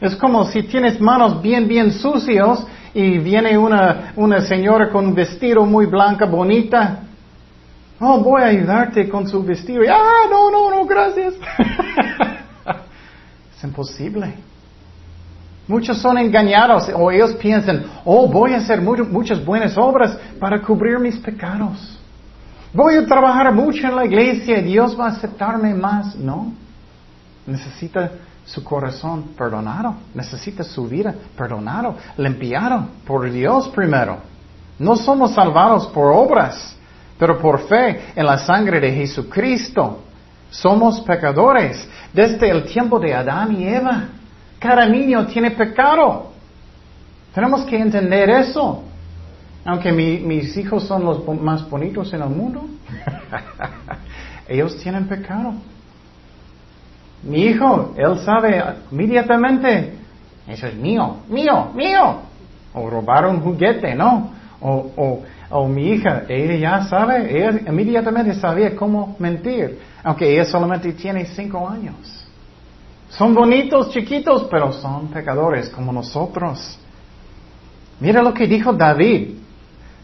Es 0.00 0.14
como 0.14 0.44
si 0.44 0.62
tienes 0.62 1.00
manos 1.00 1.42
bien, 1.42 1.66
bien 1.66 1.90
sucios 1.90 2.64
y 2.94 3.18
viene 3.18 3.58
una, 3.58 4.12
una 4.14 4.40
señora 4.42 4.88
con 4.88 5.08
un 5.08 5.14
vestido 5.14 5.66
muy 5.66 5.86
blanca, 5.86 6.26
bonita. 6.26 7.00
Oh, 7.98 8.20
voy 8.20 8.42
a 8.42 8.46
ayudarte 8.46 9.08
con 9.08 9.28
su 9.28 9.42
vestido. 9.42 9.82
ah, 9.90 10.28
no, 10.30 10.52
no, 10.52 10.70
no, 10.70 10.86
gracias. 10.86 11.34
es 13.56 13.64
imposible. 13.64 14.34
Muchos 15.68 15.98
son 15.98 16.16
engañados 16.16 16.90
o 16.94 17.10
ellos 17.10 17.34
piensan, 17.34 17.84
oh, 18.04 18.26
voy 18.26 18.54
a 18.54 18.56
hacer 18.56 18.80
muchas 18.80 19.44
buenas 19.44 19.76
obras 19.76 20.16
para 20.40 20.62
cubrir 20.62 20.98
mis 20.98 21.18
pecados. 21.18 21.98
Voy 22.72 22.96
a 22.96 23.06
trabajar 23.06 23.52
mucho 23.54 23.86
en 23.86 23.94
la 23.94 24.06
iglesia 24.06 24.58
y 24.58 24.62
Dios 24.62 24.98
va 24.98 25.06
a 25.06 25.10
aceptarme 25.10 25.74
más. 25.74 26.16
No. 26.16 26.52
Necesita 27.46 28.10
su 28.46 28.64
corazón 28.64 29.30
perdonado. 29.36 29.94
Necesita 30.14 30.64
su 30.64 30.88
vida 30.88 31.14
perdonado, 31.36 31.96
limpiado 32.16 32.86
por 33.06 33.30
Dios 33.30 33.68
primero. 33.68 34.18
No 34.78 34.96
somos 34.96 35.34
salvados 35.34 35.86
por 35.88 36.12
obras, 36.12 36.76
pero 37.18 37.38
por 37.38 37.60
fe 37.68 38.12
en 38.16 38.24
la 38.24 38.38
sangre 38.38 38.80
de 38.80 38.92
Jesucristo. 38.92 40.02
Somos 40.50 41.00
pecadores 41.02 41.86
desde 42.12 42.48
el 42.48 42.64
tiempo 42.64 42.98
de 42.98 43.14
Adán 43.14 43.60
y 43.60 43.66
Eva. 43.66 44.08
Cada 44.58 44.86
niño 44.86 45.26
tiene 45.26 45.52
pecado. 45.52 46.32
Tenemos 47.34 47.64
que 47.64 47.78
entender 47.78 48.28
eso. 48.30 48.84
Aunque 49.64 49.92
mis 49.92 50.56
hijos 50.56 50.84
son 50.84 51.04
los 51.04 51.26
más 51.40 51.68
bonitos 51.68 52.12
en 52.14 52.22
el 52.22 52.30
mundo, 52.30 52.64
ellos 54.48 54.76
tienen 54.78 55.06
pecado. 55.06 55.52
Mi 57.22 57.42
hijo, 57.42 57.94
él 57.96 58.18
sabe 58.20 58.62
inmediatamente, 58.90 59.92
eso 60.46 60.66
es 60.68 60.74
mío, 60.74 61.18
mío, 61.28 61.70
mío. 61.74 62.20
O 62.72 62.88
robar 62.88 63.26
un 63.26 63.40
juguete, 63.40 63.94
¿no? 63.94 64.30
O, 64.60 64.90
o, 64.96 65.22
o 65.50 65.68
mi 65.68 65.90
hija, 65.90 66.22
ella 66.28 66.56
ya 66.56 66.84
sabe, 66.84 67.36
ella 67.36 67.60
inmediatamente 67.66 68.34
sabía 68.34 68.74
cómo 68.74 69.16
mentir, 69.18 69.80
aunque 70.02 70.32
ella 70.32 70.44
solamente 70.44 70.92
tiene 70.92 71.26
cinco 71.26 71.68
años. 71.68 72.27
Son 73.10 73.34
bonitos, 73.34 73.90
chiquitos, 73.90 74.46
pero 74.50 74.72
son 74.72 75.08
pecadores 75.08 75.68
como 75.70 75.92
nosotros. 75.92 76.78
Mira 78.00 78.22
lo 78.22 78.34
que 78.34 78.46
dijo 78.46 78.72
David. 78.72 79.36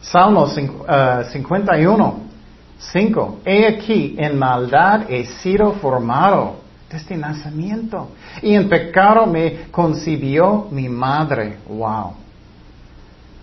Salmo 0.01 0.47
51, 0.47 2.15
5. 2.79 3.39
Eh, 3.45 3.59
he 3.59 3.67
aquí, 3.69 4.17
en 4.19 4.39
maldad 4.39 5.11
he 5.11 5.25
sido 5.25 5.73
formado 5.75 6.57
desde 6.91 7.17
nacimiento. 7.17 8.09
Y 8.43 8.55
en 8.55 8.69
pecado 8.69 9.27
me 9.27 9.71
concibió 9.71 10.69
mi 10.71 10.89
madre. 10.89 11.59
Wow. 11.69 12.15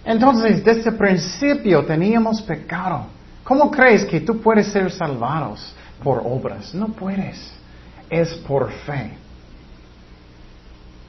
Entonces, 0.03 0.63
desde 0.63 0.89
el 0.89 0.97
principio 0.97 1.85
teníamos 1.85 2.41
pecado. 2.41 3.05
¿Cómo 3.43 3.69
crees 3.69 4.05
que 4.05 4.21
tú 4.21 4.39
puedes 4.39 4.67
ser 4.67 4.91
salvados 4.91 5.73
por 6.03 6.21
obras? 6.25 6.73
No 6.73 6.87
puedes. 6.87 7.51
Es 8.09 8.33
por 8.35 8.71
fe 8.71 9.21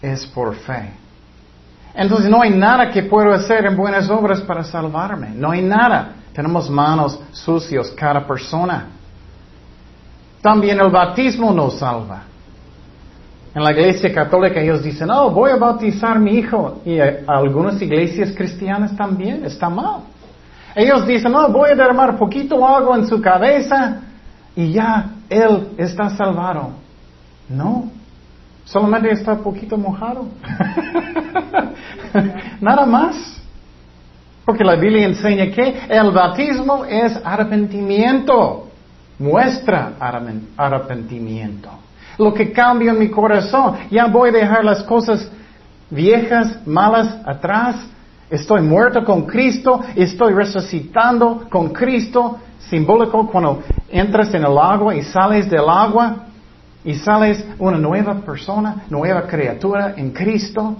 es 0.03 0.27
por 0.27 0.55
fe. 0.57 0.91
Entonces 1.95 2.29
no 2.29 2.43
hay 2.43 2.51
nada 2.51 2.91
que 2.91 3.05
puedo 3.05 3.33
hacer 3.33 3.65
en 3.67 3.77
buenas 3.77 4.11
obras 4.11 4.41
para 4.41 4.65
salvarme. 4.65 5.31
No 5.31 5.51
hay 5.51 5.63
nada. 5.63 6.15
Tenemos 6.33 6.69
manos 6.69 7.21
sucios 7.31 7.91
cada 7.93 8.27
persona. 8.27 8.87
También 10.41 10.81
el 10.81 10.91
bautismo 10.91 11.53
nos 11.53 11.79
salva. 11.79 12.23
En 13.55 13.63
la 13.63 13.71
iglesia 13.71 14.13
católica 14.15 14.61
ellos 14.61 14.83
dicen, 14.83 15.11
oh, 15.11 15.31
voy 15.31 15.51
a 15.51 15.57
bautizar 15.57 16.17
a 16.17 16.19
mi 16.19 16.39
hijo. 16.39 16.81
Y 16.87 16.99
algunas 16.99 17.81
iglesias 17.83 18.33
cristianas 18.35 18.97
también, 18.97 19.45
está 19.45 19.69
mal. 19.69 20.01
Ellos 20.75 21.07
dicen, 21.07 21.35
oh, 21.35 21.49
voy 21.49 21.71
a 21.71 21.75
derramar 21.75 22.17
poquito 22.17 22.67
agua 22.67 22.97
en 22.97 23.07
su 23.07 23.21
cabeza 23.21 24.01
y 24.57 24.73
ya 24.73 25.11
él 25.29 25.69
está 25.77 26.09
salvado. 26.17 26.71
No, 27.49 27.91
Solamente 28.65 29.11
está 29.11 29.37
poquito 29.37 29.77
mojado. 29.77 30.27
Nada 32.61 32.87
más. 32.87 33.41
Porque 34.45 34.65
la 34.65 34.77
Biblia 34.77 35.07
enseña 35.07 35.51
que 35.51 35.81
el 35.89 36.11
bautismo 36.11 36.85
es 36.85 37.19
arrepentimiento. 37.25 38.69
Muestra 39.19 39.93
arrepentimiento. 40.57 41.71
Lo 42.19 42.35
que 42.35 42.53
cambia 42.53 42.93
en 42.93 42.99
mi 42.99 43.09
corazón. 43.09 43.77
Ya 43.91 44.07
voy 44.07 44.31
a 44.31 44.33
dejar 44.33 44.65
las 44.65 44.83
cosas 44.83 45.31
viejas, 45.91 46.67
malas 46.67 47.19
atrás. 47.25 47.77
Estoy 48.31 48.63
muerto 48.63 49.05
con 49.05 49.27
Cristo. 49.27 49.81
Estoy 49.95 50.33
resucitando 50.33 51.47
con 51.51 51.71
Cristo. 51.71 52.39
Simbólico 52.59 53.29
cuando 53.29 53.63
entras 53.91 54.33
en 54.35 54.45
el 54.45 54.57
agua 54.59 54.95
y 54.95 55.03
sales 55.03 55.51
del 55.51 55.69
agua 55.69 56.27
y 56.85 56.95
sales 56.95 57.45
una 57.59 57.79
nueva 57.79 58.15
persona, 58.21 58.85
nueva 58.91 59.27
criatura 59.27 59.95
en 59.97 60.11
Cristo, 60.11 60.77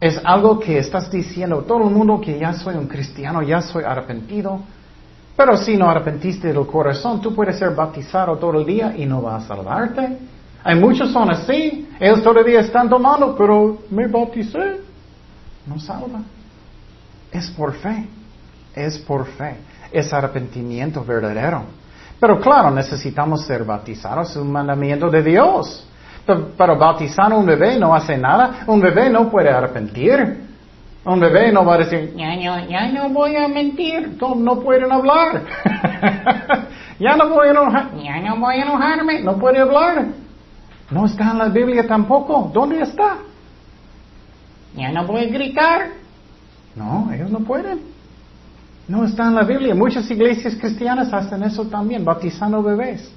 es 0.00 0.18
algo 0.24 0.58
que 0.58 0.78
estás 0.78 1.10
diciendo 1.10 1.58
todo 1.58 1.86
el 1.86 1.94
mundo 1.94 2.20
que 2.20 2.38
ya 2.38 2.54
soy 2.54 2.74
un 2.74 2.86
cristiano, 2.86 3.42
ya 3.42 3.60
soy 3.60 3.84
arrepentido. 3.84 4.60
Pero 5.36 5.56
si 5.58 5.76
no 5.76 5.90
arrepentiste 5.90 6.52
del 6.52 6.66
corazón, 6.66 7.20
tú 7.20 7.34
puedes 7.34 7.58
ser 7.58 7.74
bautizado 7.74 8.36
todo 8.36 8.58
el 8.58 8.66
día 8.66 8.94
y 8.96 9.04
no 9.04 9.22
va 9.22 9.36
a 9.36 9.40
salvarte. 9.42 10.18
Hay 10.64 10.78
muchos 10.78 11.12
son 11.12 11.30
así, 11.30 11.88
ellos 11.98 12.22
todavía 12.22 12.60
están 12.60 12.88
tomando, 12.88 13.36
pero 13.36 13.78
me 13.90 14.06
bauticé. 14.06 14.80
No 15.66 15.78
salva. 15.78 16.22
Es 17.30 17.50
por 17.50 17.74
fe, 17.74 18.08
es 18.74 18.98
por 18.98 19.26
fe, 19.26 19.56
es 19.92 20.12
arrepentimiento 20.12 21.04
verdadero. 21.04 21.64
Pero 22.20 22.38
claro, 22.38 22.70
necesitamos 22.70 23.46
ser 23.46 23.64
bautizados, 23.64 24.30
es 24.30 24.36
un 24.36 24.52
mandamiento 24.52 25.08
de 25.08 25.22
Dios. 25.22 25.86
Pero, 26.26 26.76
bautizar 26.76 27.32
a 27.32 27.36
un 27.36 27.46
bebé 27.46 27.78
no 27.78 27.94
hace 27.94 28.16
nada. 28.16 28.64
Un 28.66 28.80
bebé 28.80 29.08
no 29.08 29.30
puede 29.30 29.48
arrepentir. 29.48 30.48
Un 31.02 31.18
bebé 31.18 31.50
no 31.50 31.64
va 31.64 31.76
a 31.76 31.78
decir, 31.78 32.14
ya 32.14 32.36
no, 32.36 32.68
ya 32.68 32.88
no 32.88 33.08
voy 33.08 33.34
a 33.34 33.48
mentir, 33.48 34.18
no, 34.20 34.34
no 34.34 34.60
pueden 34.60 34.92
hablar. 34.92 35.42
ya 37.00 37.16
no 37.16 37.30
voy 37.30 37.48
a 37.48 37.50
enojar, 37.52 37.90
ya 37.96 38.20
no 38.20 38.36
voy 38.36 38.56
a 38.56 38.62
enojarme, 38.62 39.22
no 39.22 39.38
puede 39.38 39.60
hablar. 39.60 40.08
No 40.90 41.06
está 41.06 41.30
en 41.30 41.38
la 41.38 41.48
Biblia 41.48 41.86
tampoco. 41.86 42.50
¿Dónde 42.52 42.82
está? 42.82 43.16
Ya 44.76 44.92
no 44.92 45.06
voy 45.06 45.22
a 45.22 45.28
gritar. 45.28 45.88
No, 46.76 47.10
ellos 47.12 47.30
no 47.30 47.40
pueden. 47.40 47.80
No 48.90 49.04
está 49.04 49.28
en 49.28 49.36
la 49.36 49.44
Biblia. 49.44 49.72
Muchas 49.72 50.10
iglesias 50.10 50.56
cristianas 50.56 51.12
hacen 51.12 51.44
eso 51.44 51.64
también, 51.66 52.04
bautizando 52.04 52.60
bebés. 52.60 53.08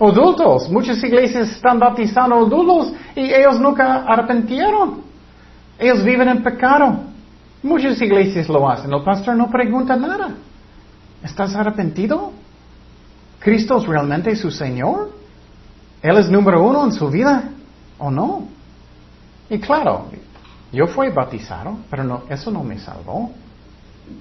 Adultos, 0.00 0.70
muchas 0.70 1.04
iglesias 1.04 1.50
están 1.50 1.78
bautizando 1.78 2.36
adultos 2.36 2.94
y 3.14 3.30
ellos 3.30 3.60
nunca 3.60 4.06
arrepentieron. 4.06 5.02
Ellos 5.78 6.02
viven 6.02 6.28
en 6.28 6.42
pecado. 6.42 7.00
Muchas 7.62 8.00
iglesias 8.00 8.48
lo 8.48 8.66
hacen. 8.66 8.90
El 8.90 9.02
pastor 9.02 9.36
no 9.36 9.50
pregunta 9.50 9.96
nada. 9.96 10.30
¿Estás 11.22 11.54
arrepentido? 11.56 12.32
¿Cristo 13.38 13.76
es 13.76 13.86
realmente 13.86 14.34
su 14.34 14.50
Señor? 14.50 15.10
¿Él 16.00 16.16
es 16.16 16.30
número 16.30 16.62
uno 16.62 16.86
en 16.86 16.92
su 16.92 17.10
vida 17.10 17.50
o 17.98 18.10
no? 18.10 18.44
Y 19.50 19.58
claro, 19.58 20.06
yo 20.72 20.86
fui 20.86 21.10
bautizado, 21.10 21.76
pero 21.90 22.22
eso 22.30 22.50
no 22.50 22.64
me 22.64 22.78
salvó 22.78 23.30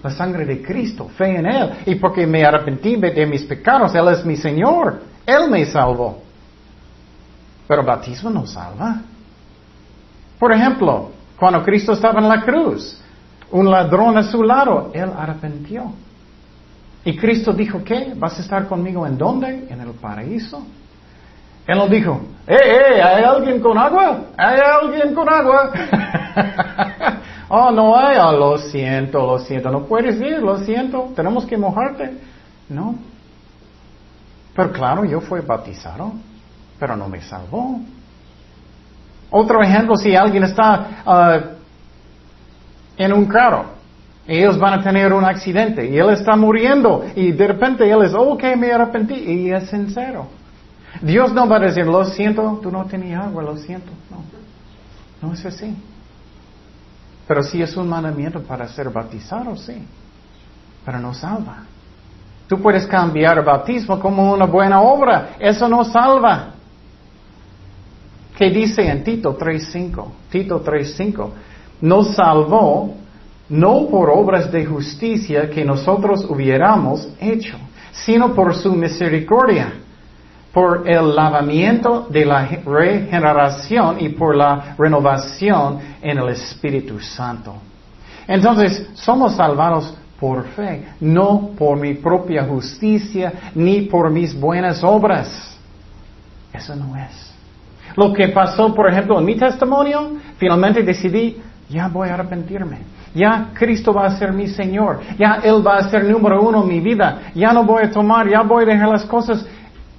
la 0.03 0.09
sangre 0.09 0.45
de 0.45 0.61
Cristo, 0.61 1.09
fe 1.09 1.37
en 1.37 1.45
Él. 1.45 1.71
Y 1.85 1.95
porque 1.95 2.25
me 2.25 2.43
arrepentí 2.43 2.95
de 2.95 3.25
mis 3.25 3.43
pecados, 3.43 3.93
Él 3.95 4.07
es 4.09 4.25
mi 4.25 4.35
Señor. 4.35 5.01
Él 5.25 5.49
me 5.49 5.65
salvó. 5.65 6.21
Pero 7.67 7.83
bautismo 7.83 8.29
no 8.29 8.45
salva. 8.45 9.01
Por 10.37 10.51
ejemplo, 10.51 11.11
cuando 11.37 11.63
Cristo 11.63 11.93
estaba 11.93 12.19
en 12.19 12.27
la 12.27 12.41
cruz, 12.41 13.01
un 13.51 13.69
ladrón 13.69 14.17
a 14.17 14.23
su 14.23 14.43
lado, 14.43 14.91
Él 14.93 15.11
arrepentió. 15.17 15.93
Y 17.03 17.15
Cristo 17.17 17.53
dijo, 17.53 17.83
¿qué? 17.83 18.13
¿Vas 18.15 18.37
a 18.37 18.41
estar 18.41 18.67
conmigo 18.67 19.05
en 19.07 19.17
dónde? 19.17 19.67
En 19.69 19.81
el 19.81 19.91
paraíso. 19.91 20.65
Él 21.67 21.77
no 21.77 21.87
dijo, 21.87 22.21
¡eh, 22.47 22.55
eh! 22.55 23.01
¿Hay 23.01 23.23
alguien 23.23 23.59
con 23.59 23.77
agua? 23.77 24.25
¿Hay 24.37 24.59
alguien 24.59 25.13
con 25.13 25.29
agua? 25.29 25.71
Oh, 27.53 27.69
no 27.69 27.97
hay, 27.97 28.17
oh, 28.17 28.31
lo 28.31 28.57
siento, 28.57 29.27
lo 29.27 29.37
siento, 29.39 29.69
no 29.69 29.83
puedes 29.83 30.15
ir, 30.21 30.41
lo 30.41 30.59
siento, 30.59 31.11
tenemos 31.13 31.45
que 31.45 31.57
mojarte. 31.57 32.17
No. 32.69 32.95
Pero 34.55 34.71
claro, 34.71 35.03
yo 35.03 35.19
fui 35.19 35.41
bautizado, 35.41 36.13
pero 36.79 36.95
no 36.95 37.09
me 37.09 37.19
salvó. 37.21 37.81
Otro 39.29 39.61
ejemplo, 39.61 39.97
si 39.97 40.15
alguien 40.15 40.45
está 40.45 41.03
ah, 41.05 41.39
en 42.95 43.11
un 43.11 43.25
carro, 43.25 43.65
ellos 44.25 44.57
van 44.57 44.79
a 44.79 44.81
tener 44.81 45.11
un 45.11 45.25
accidente 45.25 45.89
y 45.89 45.97
él 45.97 46.09
está 46.11 46.37
muriendo 46.37 47.03
y 47.17 47.33
de 47.33 47.47
repente 47.47 47.91
él 47.91 48.01
es, 48.03 48.13
ok, 48.13 48.43
me 48.55 48.71
arrepentí 48.71 49.15
y 49.15 49.51
es 49.51 49.69
sincero. 49.69 50.27
Dios 51.01 51.33
no 51.33 51.49
va 51.49 51.57
a 51.57 51.59
decir, 51.59 51.85
lo 51.85 52.05
siento, 52.05 52.61
tú 52.63 52.71
no 52.71 52.85
tenías 52.85 53.25
agua, 53.25 53.43
lo 53.43 53.57
siento. 53.57 53.91
No, 54.09 55.27
no 55.27 55.33
es 55.33 55.45
así. 55.45 55.75
Pero 57.27 57.43
sí 57.43 57.61
es 57.61 57.75
un 57.77 57.87
mandamiento 57.87 58.41
para 58.41 58.67
ser 58.67 58.89
bautizado, 58.89 59.55
sí. 59.55 59.85
Pero 60.85 60.99
no 60.99 61.13
salva. 61.13 61.63
Tú 62.47 62.61
puedes 62.61 62.85
cambiar 62.85 63.37
el 63.37 63.45
bautismo 63.45 63.99
como 63.99 64.33
una 64.33 64.45
buena 64.45 64.81
obra. 64.81 65.35
Eso 65.39 65.69
no 65.69 65.83
salva. 65.85 66.53
¿Qué 68.37 68.49
dice 68.49 68.87
en 68.87 69.03
Tito 69.03 69.37
3.5? 69.37 70.05
Tito 70.29 70.63
3.5. 70.63 71.29
Nos 71.81 72.15
salvó 72.15 72.95
no 73.51 73.87
por 73.87 74.09
obras 74.09 74.51
de 74.51 74.65
justicia 74.65 75.49
que 75.49 75.65
nosotros 75.65 76.25
hubiéramos 76.29 77.09
hecho, 77.19 77.57
sino 77.91 78.33
por 78.33 78.55
su 78.55 78.73
misericordia, 78.73 79.73
por 80.53 80.89
el 80.89 81.15
lavamiento 81.15 82.07
de 82.09 82.25
la 82.25 82.45
regeneración 82.45 83.97
y 84.01 84.09
por 84.09 84.35
la 84.35 84.75
renovación 84.77 85.79
en 86.01 86.17
el 86.17 86.29
Espíritu 86.29 86.99
Santo. 86.99 87.55
Entonces, 88.27 88.89
somos 88.93 89.35
salvados 89.35 89.95
por 90.19 90.45
fe, 90.49 90.85
no 90.99 91.51
por 91.57 91.77
mi 91.79 91.95
propia 91.95 92.43
justicia 92.43 93.33
ni 93.55 93.81
por 93.81 94.11
mis 94.11 94.39
buenas 94.39 94.83
obras. 94.83 95.57
Eso 96.53 96.75
no 96.75 96.95
es. 96.95 97.33
Lo 97.95 98.13
que 98.13 98.29
pasó, 98.29 98.73
por 98.73 98.89
ejemplo, 98.89 99.19
en 99.19 99.25
mi 99.25 99.35
testimonio, 99.35 100.11
finalmente 100.37 100.83
decidí, 100.83 101.41
ya 101.69 101.87
voy 101.87 102.09
a 102.09 102.13
arrepentirme. 102.13 102.79
Ya 103.13 103.49
Cristo 103.53 103.93
va 103.93 104.05
a 104.05 104.17
ser 104.17 104.31
mi 104.31 104.47
Señor. 104.47 104.99
Ya 105.17 105.39
Él 105.43 105.65
va 105.65 105.77
a 105.77 105.89
ser 105.89 106.05
número 106.05 106.41
uno 106.41 106.61
en 106.61 106.67
mi 106.67 106.79
vida. 106.79 107.31
Ya 107.33 107.51
no 107.51 107.63
voy 107.63 107.83
a 107.83 107.91
tomar, 107.91 108.29
ya 108.29 108.41
voy 108.41 108.63
a 108.63 108.67
dejar 108.67 108.89
las 108.89 109.05
cosas 109.05 109.45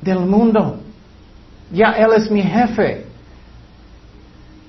del 0.02 0.20
mundo. 0.20 0.80
Ya 1.72 1.92
Él 1.92 2.10
es 2.16 2.30
mi 2.30 2.42
jefe. 2.42 3.06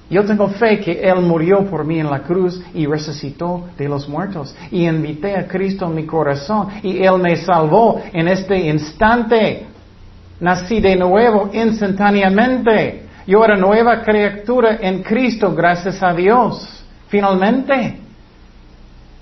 Yo 0.09 0.23
tengo 0.23 0.47
fe 0.47 0.79
que 0.79 1.01
Él 1.01 1.21
murió 1.21 1.65
por 1.65 1.83
mí 1.83 1.99
en 1.99 2.09
la 2.09 2.19
cruz 2.19 2.61
y 2.73 2.85
resucitó 2.85 3.69
de 3.77 3.89
los 3.89 4.07
muertos. 4.07 4.55
Y 4.71 4.87
invité 4.87 5.35
a 5.35 5.47
Cristo 5.47 5.85
en 5.85 5.95
mi 5.95 6.05
corazón 6.05 6.67
y 6.83 7.03
Él 7.03 7.17
me 7.19 7.35
salvó 7.35 7.99
en 8.13 8.27
este 8.27 8.57
instante. 8.57 9.65
Nací 10.39 10.79
de 10.79 10.95
nuevo 10.95 11.49
instantáneamente. 11.51 13.03
Yo 13.25 13.43
era 13.43 13.55
nueva 13.55 14.01
criatura 14.03 14.77
en 14.81 15.01
Cristo, 15.01 15.53
gracias 15.55 16.03
a 16.03 16.13
Dios. 16.13 16.85
Finalmente. 17.07 17.97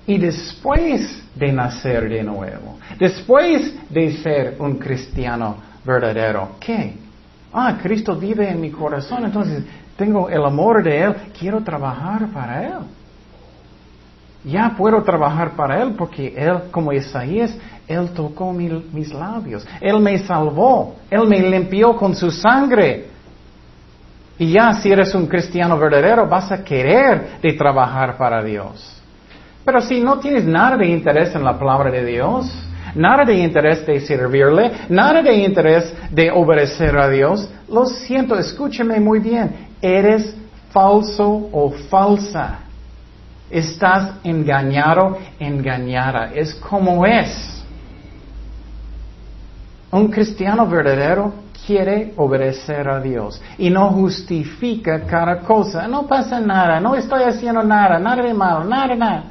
Y 0.07 0.17
después 0.17 1.23
de 1.35 1.53
nacer 1.53 2.09
de 2.09 2.23
nuevo, 2.23 2.77
después 2.99 3.73
de 3.89 4.11
ser 4.17 4.55
un 4.59 4.77
cristiano 4.77 5.70
verdadero, 5.83 6.49
¿qué? 6.59 6.95
Ah, 7.53 7.77
Cristo 7.81 8.15
vive 8.15 8.49
en 8.49 8.61
mi 8.61 8.71
corazón, 8.71 9.25
entonces 9.25 9.63
tengo 9.97 10.29
el 10.29 10.43
amor 10.43 10.83
de 10.83 11.03
Él, 11.03 11.15
quiero 11.37 11.61
trabajar 11.61 12.27
para 12.27 12.63
Él. 12.63 12.79
Ya 14.43 14.73
puedo 14.75 15.03
trabajar 15.03 15.51
para 15.51 15.81
Él 15.81 15.93
porque 15.97 16.33
Él, 16.35 16.71
como 16.71 16.93
Isaías, 16.93 17.55
Él 17.87 18.09
tocó 18.11 18.51
mis 18.53 19.13
labios, 19.13 19.67
Él 19.79 19.99
me 19.99 20.17
salvó, 20.19 20.95
Él 21.09 21.27
me 21.27 21.39
limpió 21.39 21.95
con 21.95 22.15
su 22.15 22.31
sangre. 22.31 23.07
Y 24.39 24.53
ya 24.53 24.73
si 24.73 24.91
eres 24.91 25.13
un 25.13 25.27
cristiano 25.27 25.77
verdadero 25.77 26.27
vas 26.27 26.51
a 26.51 26.63
querer 26.63 27.39
de 27.41 27.53
trabajar 27.53 28.17
para 28.17 28.41
Dios. 28.43 28.99
Pero 29.63 29.81
si 29.81 29.99
no 30.01 30.17
tienes 30.17 30.45
nada 30.45 30.77
de 30.77 30.87
interés 30.87 31.35
en 31.35 31.43
la 31.43 31.59
palabra 31.59 31.91
de 31.91 32.03
Dios, 32.03 32.51
nada 32.95 33.25
de 33.25 33.35
interés 33.35 33.85
de 33.85 33.99
servirle, 33.99 34.71
nada 34.89 35.21
de 35.21 35.33
interés 35.33 35.93
de 36.11 36.31
obedecer 36.31 36.97
a 36.97 37.09
Dios, 37.09 37.49
lo 37.69 37.85
siento, 37.85 38.37
escúchame 38.37 38.99
muy 38.99 39.19
bien, 39.19 39.67
eres 39.81 40.35
falso 40.71 41.49
o 41.51 41.71
falsa. 41.89 42.59
Estás 43.49 44.13
engañado, 44.23 45.17
engañada. 45.37 46.31
Es 46.33 46.55
como 46.55 47.05
es. 47.05 47.63
Un 49.91 50.07
cristiano 50.07 50.65
verdadero 50.65 51.33
quiere 51.65 52.13
obedecer 52.15 52.87
a 52.87 53.01
Dios 53.01 53.41
y 53.57 53.69
no 53.69 53.89
justifica 53.89 55.01
cada 55.01 55.39
cosa. 55.39 55.87
No 55.87 56.07
pasa 56.07 56.39
nada, 56.39 56.79
no 56.79 56.95
estoy 56.95 57.23
haciendo 57.23 57.61
nada, 57.61 57.99
nada 57.99 58.23
de 58.23 58.33
malo, 58.33 58.63
nada, 58.63 58.95
nada. 58.95 59.23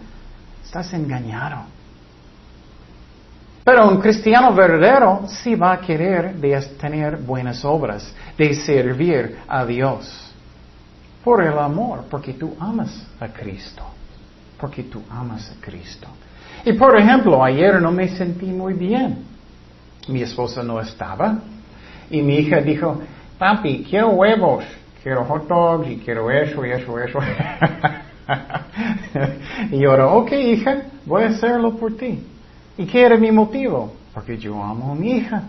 Estás 0.62 0.92
engañado. 0.92 1.80
Pero 3.71 3.87
un 3.87 4.01
cristiano 4.01 4.53
verdadero 4.53 5.29
sí 5.29 5.55
va 5.55 5.75
a 5.75 5.81
querer 5.81 6.35
de 6.35 6.61
tener 6.77 7.19
buenas 7.19 7.65
obras, 7.65 8.13
de 8.37 8.53
servir 8.53 9.37
a 9.47 9.65
Dios. 9.65 10.33
Por 11.23 11.45
el 11.45 11.57
amor, 11.57 12.03
porque 12.11 12.33
tú 12.33 12.57
amas 12.59 13.07
a 13.21 13.29
Cristo. 13.29 13.85
Porque 14.59 14.83
tú 14.83 15.01
amas 15.09 15.53
a 15.53 15.65
Cristo. 15.65 16.09
Y 16.65 16.73
por 16.73 16.99
ejemplo, 16.99 17.45
ayer 17.45 17.81
no 17.81 17.93
me 17.93 18.09
sentí 18.09 18.47
muy 18.47 18.75
bien. 18.75 19.19
Mi 20.09 20.23
esposa 20.23 20.65
no 20.65 20.81
estaba. 20.81 21.39
Y 22.11 22.23
mi 22.23 22.39
hija 22.39 22.61
dijo, 22.61 23.01
papi, 23.39 23.87
quiero 23.89 24.09
huevos, 24.09 24.65
quiero 25.01 25.25
hot 25.27 25.47
dogs 25.47 25.89
y 25.89 25.99
quiero 25.99 26.29
eso 26.29 26.67
y 26.67 26.73
eso 26.73 26.99
y 26.99 27.03
eso. 27.09 27.19
y 29.71 29.85
era, 29.85 30.09
ok 30.09 30.33
hija, 30.33 30.83
voy 31.07 31.23
a 31.23 31.29
hacerlo 31.29 31.77
por 31.77 31.97
ti. 31.97 32.21
¿Y 32.81 32.87
qué 32.87 33.03
era 33.03 33.19
mi 33.19 33.31
motivo? 33.31 33.93
Porque 34.14 34.38
yo 34.38 34.55
amo 34.55 34.93
a 34.93 34.95
mi 34.95 35.11
hija. 35.12 35.43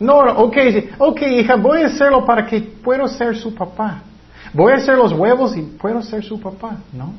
No, 0.00 0.18
ok, 0.18 0.56
ok 0.98 1.22
hija, 1.22 1.54
voy 1.54 1.82
a 1.82 1.86
hacerlo 1.86 2.24
para 2.24 2.44
que 2.44 2.60
pueda 2.60 3.06
ser 3.06 3.36
su 3.36 3.54
papá. 3.54 4.02
Voy 4.52 4.72
a 4.72 4.76
hacer 4.76 4.96
los 4.96 5.12
huevos 5.12 5.56
y 5.56 5.62
puedo 5.62 6.02
ser 6.02 6.24
su 6.24 6.40
papá, 6.40 6.78
¿no? 6.92 7.14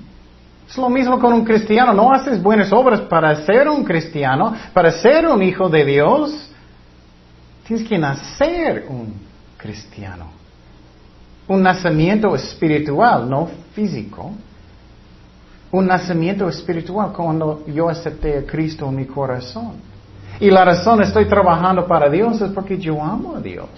Es 0.68 0.78
lo 0.78 0.90
mismo 0.90 1.18
con 1.18 1.32
un 1.32 1.46
cristiano. 1.46 1.94
No 1.94 2.12
haces 2.12 2.44
buenas 2.44 2.74
obras 2.74 3.00
para 3.02 3.34
ser 3.46 3.70
un 3.70 3.86
cristiano, 3.86 4.54
para 4.74 4.92
ser 4.92 5.26
un 5.26 5.42
hijo 5.42 5.70
de 5.70 5.86
Dios. 5.86 6.50
Tienes 7.66 7.88
que 7.88 7.98
nacer 7.98 8.86
un 8.90 9.14
cristiano. 9.56 10.26
Un 11.48 11.62
nacimiento 11.62 12.36
espiritual, 12.36 13.30
no 13.30 13.48
físico 13.74 14.34
un 15.78 15.88
nacimiento 15.88 16.48
espiritual 16.48 17.12
cuando 17.12 17.66
yo 17.68 17.90
acepté 17.90 18.38
a 18.38 18.46
Cristo 18.46 18.88
en 18.88 18.96
mi 18.96 19.06
corazón. 19.06 19.74
Y 20.40 20.50
la 20.50 20.64
razón 20.64 21.02
estoy 21.02 21.26
trabajando 21.26 21.86
para 21.86 22.10
Dios 22.10 22.42
es 22.42 22.52
porque 22.52 22.78
yo 22.78 23.02
amo 23.04 23.36
a 23.36 23.42
Dios, 23.42 23.70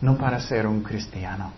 no 0.00 0.16
para 0.16 0.40
ser 0.40 0.66
un 0.66 0.82
cristiano. 0.82 1.52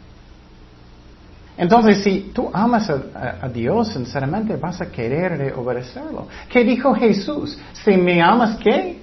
Entonces, 1.57 2.03
si 2.03 2.33
tú 2.35 2.51
amas 2.53 2.91
a, 2.91 3.49
Dios, 3.49 3.89
sinceramente 3.89 4.57
vas 4.57 4.81
a 4.81 4.91
querer 4.91 5.55
obedecerlo. 5.57 6.27
¿Qué 6.49 6.65
dijo 6.65 6.95
Jesús? 6.95 7.59
Si 7.73 7.93
me 7.93 8.23
amas, 8.23 8.57
¿qué? 8.57 9.01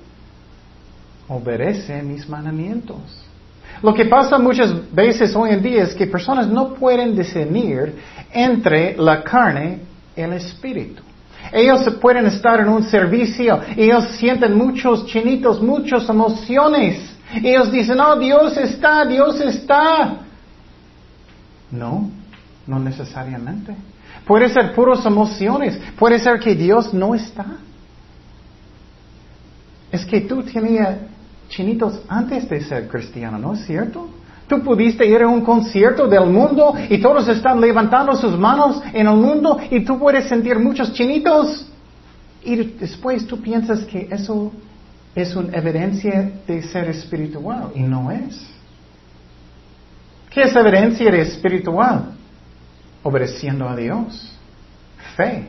Obedece 1.28 2.02
mis 2.02 2.28
mandamientos. 2.28 3.26
Lo 3.82 3.94
que 3.94 4.06
pasa 4.06 4.38
muchas 4.38 4.74
veces 4.94 5.36
hoy 5.36 5.52
en 5.52 5.62
día 5.62 5.84
es 5.84 5.96
que 5.96 6.08
personas 6.08 6.48
no 6.48 6.74
pueden 6.74 7.16
discernir 7.16 7.96
entre 8.34 8.98
la 8.98 9.24
carne 9.24 9.89
el 10.20 10.34
Espíritu. 10.34 11.04
Ellos 11.52 11.82
pueden 12.02 12.26
estar 12.28 12.60
en 12.60 12.70
un 12.70 12.84
servicio, 12.84 13.60
ellos 13.76 14.06
sienten 14.18 14.58
muchos 14.58 15.06
chinitos, 15.08 15.62
muchas 15.62 16.08
emociones. 16.10 17.16
Ellos 17.34 17.72
dicen, 17.72 18.00
oh, 18.00 18.16
Dios 18.18 18.58
está, 18.58 19.06
Dios 19.06 19.40
está. 19.40 20.18
No, 21.72 22.10
no 22.68 22.80
necesariamente. 22.80 23.76
Puede 24.26 24.50
ser 24.50 24.74
puras 24.74 25.06
emociones, 25.06 25.80
puede 25.98 26.20
ser 26.20 26.40
que 26.40 26.56
Dios 26.56 26.94
no 26.94 27.16
está. 27.16 27.46
Es 29.92 30.06
que 30.06 30.22
tú 30.22 30.44
tenías 30.44 30.98
chinitos 31.48 32.02
antes 32.08 32.48
de 32.48 32.62
ser 32.62 32.88
cristiano, 32.88 33.40
¿no 33.40 33.54
es 33.54 33.66
cierto? 33.66 34.08
Tú 34.50 34.64
pudiste 34.64 35.06
ir 35.06 35.22
a 35.22 35.28
un 35.28 35.42
concierto 35.42 36.08
del 36.08 36.26
mundo 36.26 36.74
y 36.90 36.98
todos 37.00 37.28
están 37.28 37.62
levantando 37.62 38.16
sus 38.16 38.36
manos 38.36 38.82
en 38.94 39.06
el 39.06 39.16
mundo 39.16 39.60
y 39.70 39.82
tú 39.82 40.00
puedes 40.00 40.28
sentir 40.28 40.58
muchos 40.58 40.92
chinitos. 40.92 41.68
Y 42.44 42.56
después 42.56 43.28
tú 43.28 43.40
piensas 43.40 43.82
que 43.82 44.08
eso 44.10 44.52
es 45.14 45.36
una 45.36 45.56
evidencia 45.56 46.32
de 46.48 46.64
ser 46.64 46.90
espiritual 46.90 47.70
y 47.76 47.82
no 47.82 48.10
es. 48.10 48.44
¿Qué 50.32 50.42
es 50.42 50.56
evidencia 50.56 51.12
de 51.12 51.22
espiritual? 51.22 52.16
Obedeciendo 53.04 53.70
a 53.70 53.76
Dios. 53.76 54.32
Fe. 55.16 55.48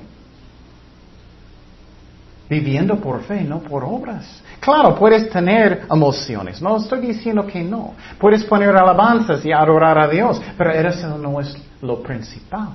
Viviendo 2.50 2.96
por 2.96 3.22
fe, 3.22 3.44
no 3.44 3.60
por 3.60 3.84
obras. 3.84 4.42
Claro, 4.58 4.96
puedes 4.96 5.30
tener 5.30 5.86
emociones, 5.88 6.60
no 6.60 6.78
estoy 6.78 7.00
diciendo 7.00 7.46
que 7.46 7.62
no. 7.62 7.94
Puedes 8.18 8.42
poner 8.42 8.76
alabanzas 8.76 9.44
y 9.44 9.52
adorar 9.52 9.96
a 9.96 10.08
Dios, 10.08 10.42
pero 10.58 10.72
eso 10.72 11.16
no 11.16 11.40
es 11.40 11.56
lo 11.80 12.02
principal. 12.02 12.70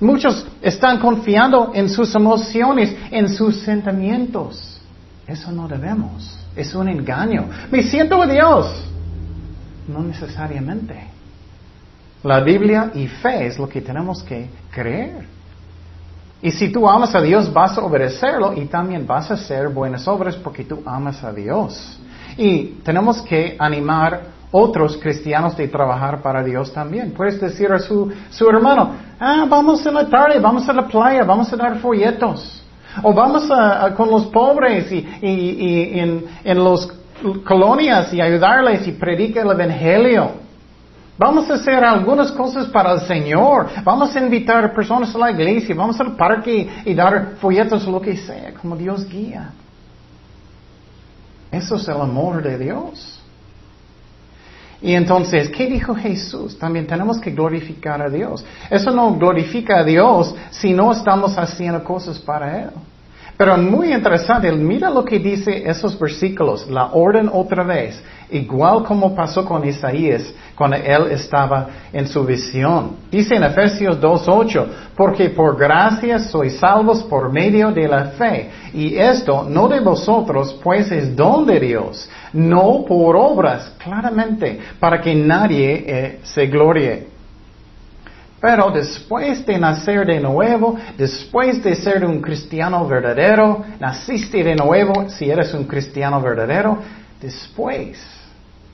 Muchos 0.00 0.44
están 0.60 0.98
confiando 0.98 1.70
en 1.72 1.88
sus 1.88 2.12
emociones, 2.16 2.96
en 3.12 3.28
sus 3.28 3.60
sentimientos. 3.60 4.80
Eso 5.24 5.52
no 5.52 5.68
debemos. 5.68 6.36
Es 6.56 6.74
un 6.74 6.88
engaño. 6.88 7.48
Me 7.70 7.80
siento 7.80 8.20
a 8.20 8.26
Dios. 8.26 8.84
No 9.86 10.00
necesariamente. 10.00 11.14
La 12.24 12.40
Biblia 12.40 12.90
y 12.92 13.06
fe 13.06 13.46
es 13.46 13.58
lo 13.58 13.68
que 13.68 13.80
tenemos 13.80 14.22
que 14.24 14.48
creer. 14.72 15.33
Y 16.44 16.50
si 16.50 16.70
tú 16.70 16.86
amas 16.86 17.14
a 17.14 17.22
Dios, 17.22 17.50
vas 17.50 17.78
a 17.78 17.80
obedecerlo 17.80 18.52
y 18.52 18.66
también 18.66 19.06
vas 19.06 19.30
a 19.30 19.34
hacer 19.34 19.70
buenas 19.70 20.06
obras 20.06 20.36
porque 20.36 20.62
tú 20.62 20.82
amas 20.84 21.24
a 21.24 21.32
Dios. 21.32 21.98
Y 22.36 22.80
tenemos 22.84 23.22
que 23.22 23.56
animar 23.58 24.24
otros 24.50 24.98
cristianos 24.98 25.56
de 25.56 25.68
trabajar 25.68 26.20
para 26.20 26.44
Dios 26.44 26.70
también. 26.70 27.12
Puedes 27.12 27.40
decir 27.40 27.72
a 27.72 27.78
su, 27.78 28.12
su 28.28 28.46
hermano, 28.46 28.90
ah, 29.18 29.46
vamos 29.48 29.86
en 29.86 29.94
la 29.94 30.06
tarde, 30.06 30.38
vamos 30.38 30.68
a 30.68 30.74
la 30.74 30.86
playa, 30.86 31.24
vamos 31.24 31.50
a 31.50 31.56
dar 31.56 31.78
folletos. 31.78 32.62
O 33.02 33.14
vamos 33.14 33.50
a, 33.50 33.94
con 33.94 34.10
los 34.10 34.26
pobres 34.26 34.92
y, 34.92 34.98
y, 35.22 35.98
en, 35.98 36.26
en 36.44 36.62
las 36.62 36.86
colonias 37.46 38.12
y 38.12 38.20
ayudarles 38.20 38.86
y 38.86 38.92
predicar 38.92 39.46
el 39.46 39.52
Evangelio. 39.52 40.43
Vamos 41.16 41.48
a 41.48 41.54
hacer 41.54 41.84
algunas 41.84 42.32
cosas 42.32 42.66
para 42.68 42.92
el 42.92 43.00
Señor. 43.02 43.68
Vamos 43.84 44.14
a 44.16 44.20
invitar 44.20 44.74
personas 44.74 45.14
a 45.14 45.18
la 45.18 45.30
iglesia. 45.30 45.74
Vamos 45.74 46.00
al 46.00 46.16
parque 46.16 46.68
y 46.84 46.94
dar 46.94 47.36
folletos 47.40 47.86
lo 47.86 48.00
que 48.00 48.16
sea, 48.16 48.52
como 48.54 48.76
Dios 48.76 49.08
guía. 49.08 49.50
Eso 51.52 51.76
es 51.76 51.86
el 51.86 52.00
amor 52.00 52.42
de 52.42 52.58
Dios. 52.58 53.20
Y 54.82 54.92
entonces, 54.92 55.48
¿qué 55.48 55.66
dijo 55.66 55.94
Jesús? 55.94 56.58
También 56.58 56.86
tenemos 56.86 57.18
que 57.20 57.30
glorificar 57.30 58.02
a 58.02 58.10
Dios. 58.10 58.44
Eso 58.68 58.90
no 58.90 59.14
glorifica 59.14 59.78
a 59.78 59.84
Dios 59.84 60.34
si 60.50 60.74
no 60.74 60.92
estamos 60.92 61.38
haciendo 61.38 61.82
cosas 61.84 62.18
para 62.18 62.64
Él. 62.64 62.70
Pero 63.36 63.56
muy 63.58 63.92
interesante, 63.92 64.50
mira 64.52 64.88
lo 64.88 65.04
que 65.04 65.18
dice 65.18 65.68
esos 65.68 65.98
versículos, 65.98 66.70
la 66.70 66.90
orden 66.92 67.28
otra 67.32 67.64
vez, 67.64 68.00
igual 68.30 68.84
como 68.84 69.12
pasó 69.12 69.44
con 69.44 69.66
Isaías 69.66 70.32
cuando 70.54 70.76
él 70.76 71.10
estaba 71.10 71.66
en 71.92 72.06
su 72.06 72.24
visión. 72.24 72.96
Dice 73.10 73.34
en 73.34 73.42
Efesios 73.42 74.00
2.8, 74.00 74.66
porque 74.96 75.30
por 75.30 75.56
gracia 75.58 76.20
sois 76.20 76.56
salvos 76.58 77.02
por 77.02 77.32
medio 77.32 77.72
de 77.72 77.88
la 77.88 78.04
fe, 78.12 78.50
y 78.72 78.96
esto 78.96 79.44
no 79.48 79.66
de 79.66 79.80
vosotros, 79.80 80.56
pues 80.62 80.92
es 80.92 81.16
don 81.16 81.44
de 81.44 81.58
Dios, 81.58 82.08
no 82.32 82.84
por 82.86 83.16
obras, 83.16 83.72
claramente, 83.78 84.60
para 84.78 85.00
que 85.00 85.12
nadie 85.12 85.84
eh, 85.86 86.20
se 86.22 86.46
glorie. 86.46 87.13
Pero 88.44 88.70
después 88.70 89.46
de 89.46 89.58
nacer 89.58 90.04
de 90.04 90.20
nuevo, 90.20 90.76
después 90.98 91.64
de 91.64 91.74
ser 91.74 92.04
un 92.04 92.20
cristiano 92.20 92.86
verdadero, 92.86 93.64
naciste 93.80 94.44
de 94.44 94.54
nuevo 94.54 95.08
si 95.08 95.30
eres 95.30 95.54
un 95.54 95.64
cristiano 95.64 96.20
verdadero, 96.20 96.76
después, 97.22 97.98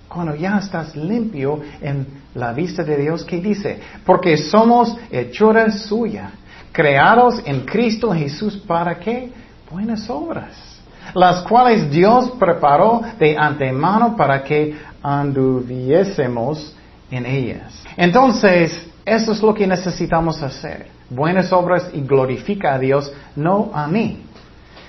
cuando 0.09 0.35
ya 0.35 0.59
estás 0.59 0.97
limpio 0.97 1.61
en 1.81 2.05
la 2.35 2.53
vista 2.53 2.83
de 2.83 2.97
Dios, 2.97 3.25
¿qué 3.25 3.41
dice? 3.41 3.79
Porque 4.05 4.37
somos 4.39 4.97
hechura 5.09 5.71
suya, 5.71 6.33
creados 6.73 7.41
en 7.45 7.61
Cristo 7.61 8.11
Jesús 8.13 8.57
para 8.57 8.99
qué? 8.99 9.31
Buenas 9.71 10.11
obras, 10.11 10.81
las 11.15 11.43
cuales 11.43 11.89
Dios 11.89 12.33
preparó 12.41 13.03
de 13.21 13.37
antemano 13.39 14.17
para 14.17 14.43
que 14.43 14.75
anduviésemos 15.01 16.75
en 17.09 17.25
ellas. 17.25 17.85
Entonces, 17.97 18.90
eso 19.05 19.33
es 19.33 19.43
lo 19.43 19.55
que 19.55 19.67
necesitamos 19.67 20.43
hacer. 20.43 20.87
Buenas 21.09 21.53
obras 21.53 21.91
y 21.93 22.01
glorifica 22.03 22.75
a 22.75 22.79
Dios, 22.79 23.13
no 23.37 23.71
a 23.75 23.87
mí. 23.87 24.25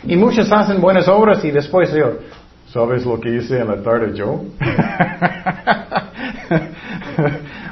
Y 0.03 0.15
muchos 0.15 0.51
hacen 0.51 0.81
buenas 0.81 1.07
obras 1.07 1.43
y 1.45 1.51
después 1.51 1.93
yo, 1.93 2.17
¿sabes 2.67 3.05
lo 3.05 3.19
que 3.19 3.37
hice 3.37 3.59
en 3.59 3.67
la 3.67 3.81
tarde 3.81 4.15
yo? 4.15 4.25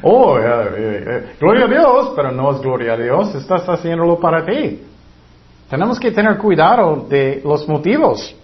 oh, 0.04 0.38
eh, 0.40 0.44
eh, 0.78 1.36
gloria 1.40 1.66
a 1.66 1.68
Dios, 1.68 2.14
pero 2.16 2.32
no 2.32 2.52
es 2.52 2.62
gloria 2.62 2.94
a 2.94 2.98
Dios, 2.98 3.36
estás 3.36 3.68
haciéndolo 3.68 4.20
para 4.20 4.46
ti. 4.46 4.82
Tenemos 5.70 6.00
que 6.00 6.12
tener 6.12 6.38
cuidado 6.38 7.06
de 7.10 7.42
los 7.44 7.68
motivos. 7.68 8.36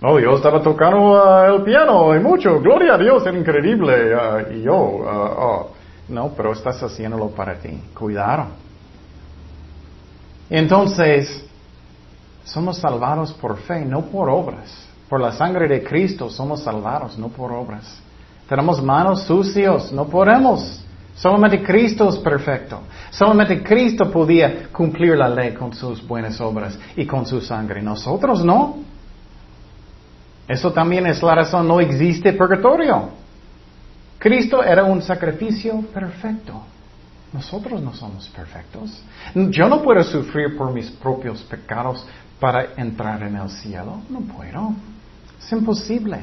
No, 0.00 0.18
yo 0.18 0.34
estaba 0.34 0.60
tocando 0.62 1.12
uh, 1.12 1.54
el 1.54 1.62
piano 1.62 2.14
y 2.14 2.20
mucho, 2.20 2.58
gloria 2.60 2.94
a 2.94 2.98
Dios, 2.98 3.26
es 3.26 3.34
increíble. 3.34 4.12
Y 4.54 4.62
yo, 4.62 4.74
oh. 4.74 5.70
No, 6.12 6.28
pero 6.36 6.52
estás 6.52 6.82
haciéndolo 6.82 7.28
para 7.28 7.54
ti. 7.54 7.70
Cuidado. 7.98 8.48
Entonces, 10.50 11.42
somos 12.44 12.76
salvados 12.76 13.32
por 13.32 13.56
fe, 13.56 13.82
no 13.86 14.02
por 14.02 14.28
obras. 14.28 14.86
Por 15.08 15.22
la 15.22 15.32
sangre 15.32 15.66
de 15.66 15.82
Cristo 15.82 16.28
somos 16.28 16.62
salvados, 16.62 17.18
no 17.18 17.28
por 17.28 17.50
obras. 17.50 17.98
Tenemos 18.46 18.82
manos 18.82 19.22
sucios, 19.22 19.90
no 19.90 20.04
podemos. 20.06 20.84
Solamente 21.16 21.62
Cristo 21.62 22.10
es 22.10 22.18
perfecto. 22.18 22.80
Solamente 23.10 23.62
Cristo 23.62 24.10
podía 24.10 24.68
cumplir 24.70 25.16
la 25.16 25.30
ley 25.30 25.54
con 25.54 25.72
sus 25.72 26.06
buenas 26.06 26.38
obras 26.42 26.78
y 26.94 27.06
con 27.06 27.24
su 27.24 27.40
sangre. 27.40 27.80
Nosotros 27.80 28.44
no. 28.44 28.76
Eso 30.46 30.72
también 30.72 31.06
es 31.06 31.22
la 31.22 31.34
razón, 31.34 31.66
no 31.66 31.80
existe 31.80 32.34
purgatorio. 32.34 33.21
Cristo 34.22 34.62
era 34.62 34.84
un 34.84 35.02
sacrificio 35.02 35.80
perfecto. 35.92 36.62
Nosotros 37.32 37.82
no 37.82 37.92
somos 37.92 38.28
perfectos. 38.28 39.02
Yo 39.34 39.68
no 39.68 39.82
puedo 39.82 40.00
sufrir 40.04 40.56
por 40.56 40.72
mis 40.72 40.92
propios 40.92 41.42
pecados 41.42 42.06
para 42.38 42.74
entrar 42.76 43.20
en 43.24 43.34
el 43.34 43.50
cielo. 43.50 44.00
No 44.08 44.20
puedo. 44.20 44.74
Es 45.40 45.50
imposible. 45.50 46.20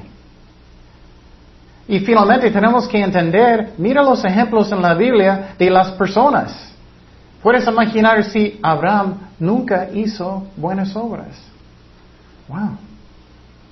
Y 1.89 1.99
finalmente 1.99 2.49
tenemos 2.51 2.87
que 2.87 3.01
entender, 3.01 3.73
mira 3.77 4.01
los 4.01 4.23
ejemplos 4.23 4.71
en 4.71 4.81
la 4.81 4.93
Biblia 4.93 5.55
de 5.59 5.69
las 5.69 5.91
personas. 5.91 6.71
Puedes 7.43 7.67
imaginar 7.67 8.23
si 8.23 8.61
Abraham 8.63 9.15
nunca 9.39 9.89
hizo 9.91 10.47
buenas 10.55 10.95
obras. 10.95 11.37
Wow. 12.47 12.77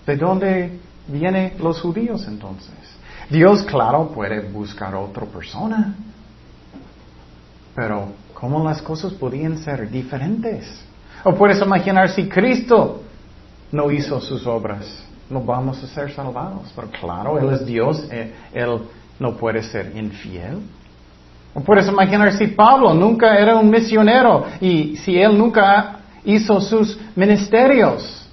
¿De 0.05 0.17
dónde 0.17 0.79
vienen 1.07 1.53
los 1.59 1.79
judíos 1.79 2.27
entonces? 2.27 2.96
Dios, 3.29 3.63
claro, 3.63 4.09
puede 4.09 4.39
buscar 4.39 4.95
otra 4.95 5.25
persona. 5.25 5.95
Pero, 7.75 8.09
¿cómo 8.33 8.63
las 8.63 8.81
cosas 8.81 9.13
podían 9.13 9.57
ser 9.57 9.89
diferentes? 9.89 10.83
O 11.23 11.33
puedes 11.33 11.61
imaginar 11.61 12.09
si 12.09 12.27
Cristo 12.29 13.01
no 13.71 13.91
hizo 13.91 14.21
sus 14.21 14.47
obras, 14.47 15.03
no 15.29 15.41
vamos 15.41 15.83
a 15.83 15.87
ser 15.87 16.11
salvados. 16.13 16.71
Pero 16.75 16.89
claro, 16.89 17.37
Él 17.37 17.53
es 17.53 17.65
Dios, 17.65 18.07
eh, 18.11 18.33
Él 18.53 18.79
no 19.19 19.35
puede 19.35 19.61
ser 19.61 19.91
infiel. 19.95 20.61
O 21.53 21.61
puedes 21.61 21.87
imaginar 21.87 22.31
si 22.33 22.47
Pablo 22.47 22.93
nunca 22.93 23.37
era 23.37 23.57
un 23.57 23.69
misionero 23.69 24.45
y 24.61 24.95
si 24.97 25.17
Él 25.17 25.37
nunca 25.37 25.99
hizo 26.23 26.61
sus 26.61 26.97
ministerios. 27.15 28.27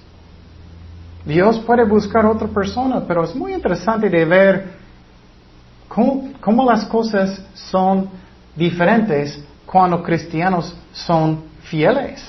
Dios 1.25 1.59
puede 1.59 1.83
buscar 1.85 2.25
otra 2.25 2.47
persona, 2.47 3.03
pero 3.07 3.23
es 3.23 3.35
muy 3.35 3.53
interesante 3.53 4.09
de 4.09 4.25
ver 4.25 4.74
¿Cómo, 5.95 6.69
las 6.69 6.83
cosas 6.85 7.41
son 7.53 8.09
diferentes 8.53 9.41
cuando 9.65 10.03
cristianos 10.03 10.75
son 10.91 11.45
fieles? 11.61 12.21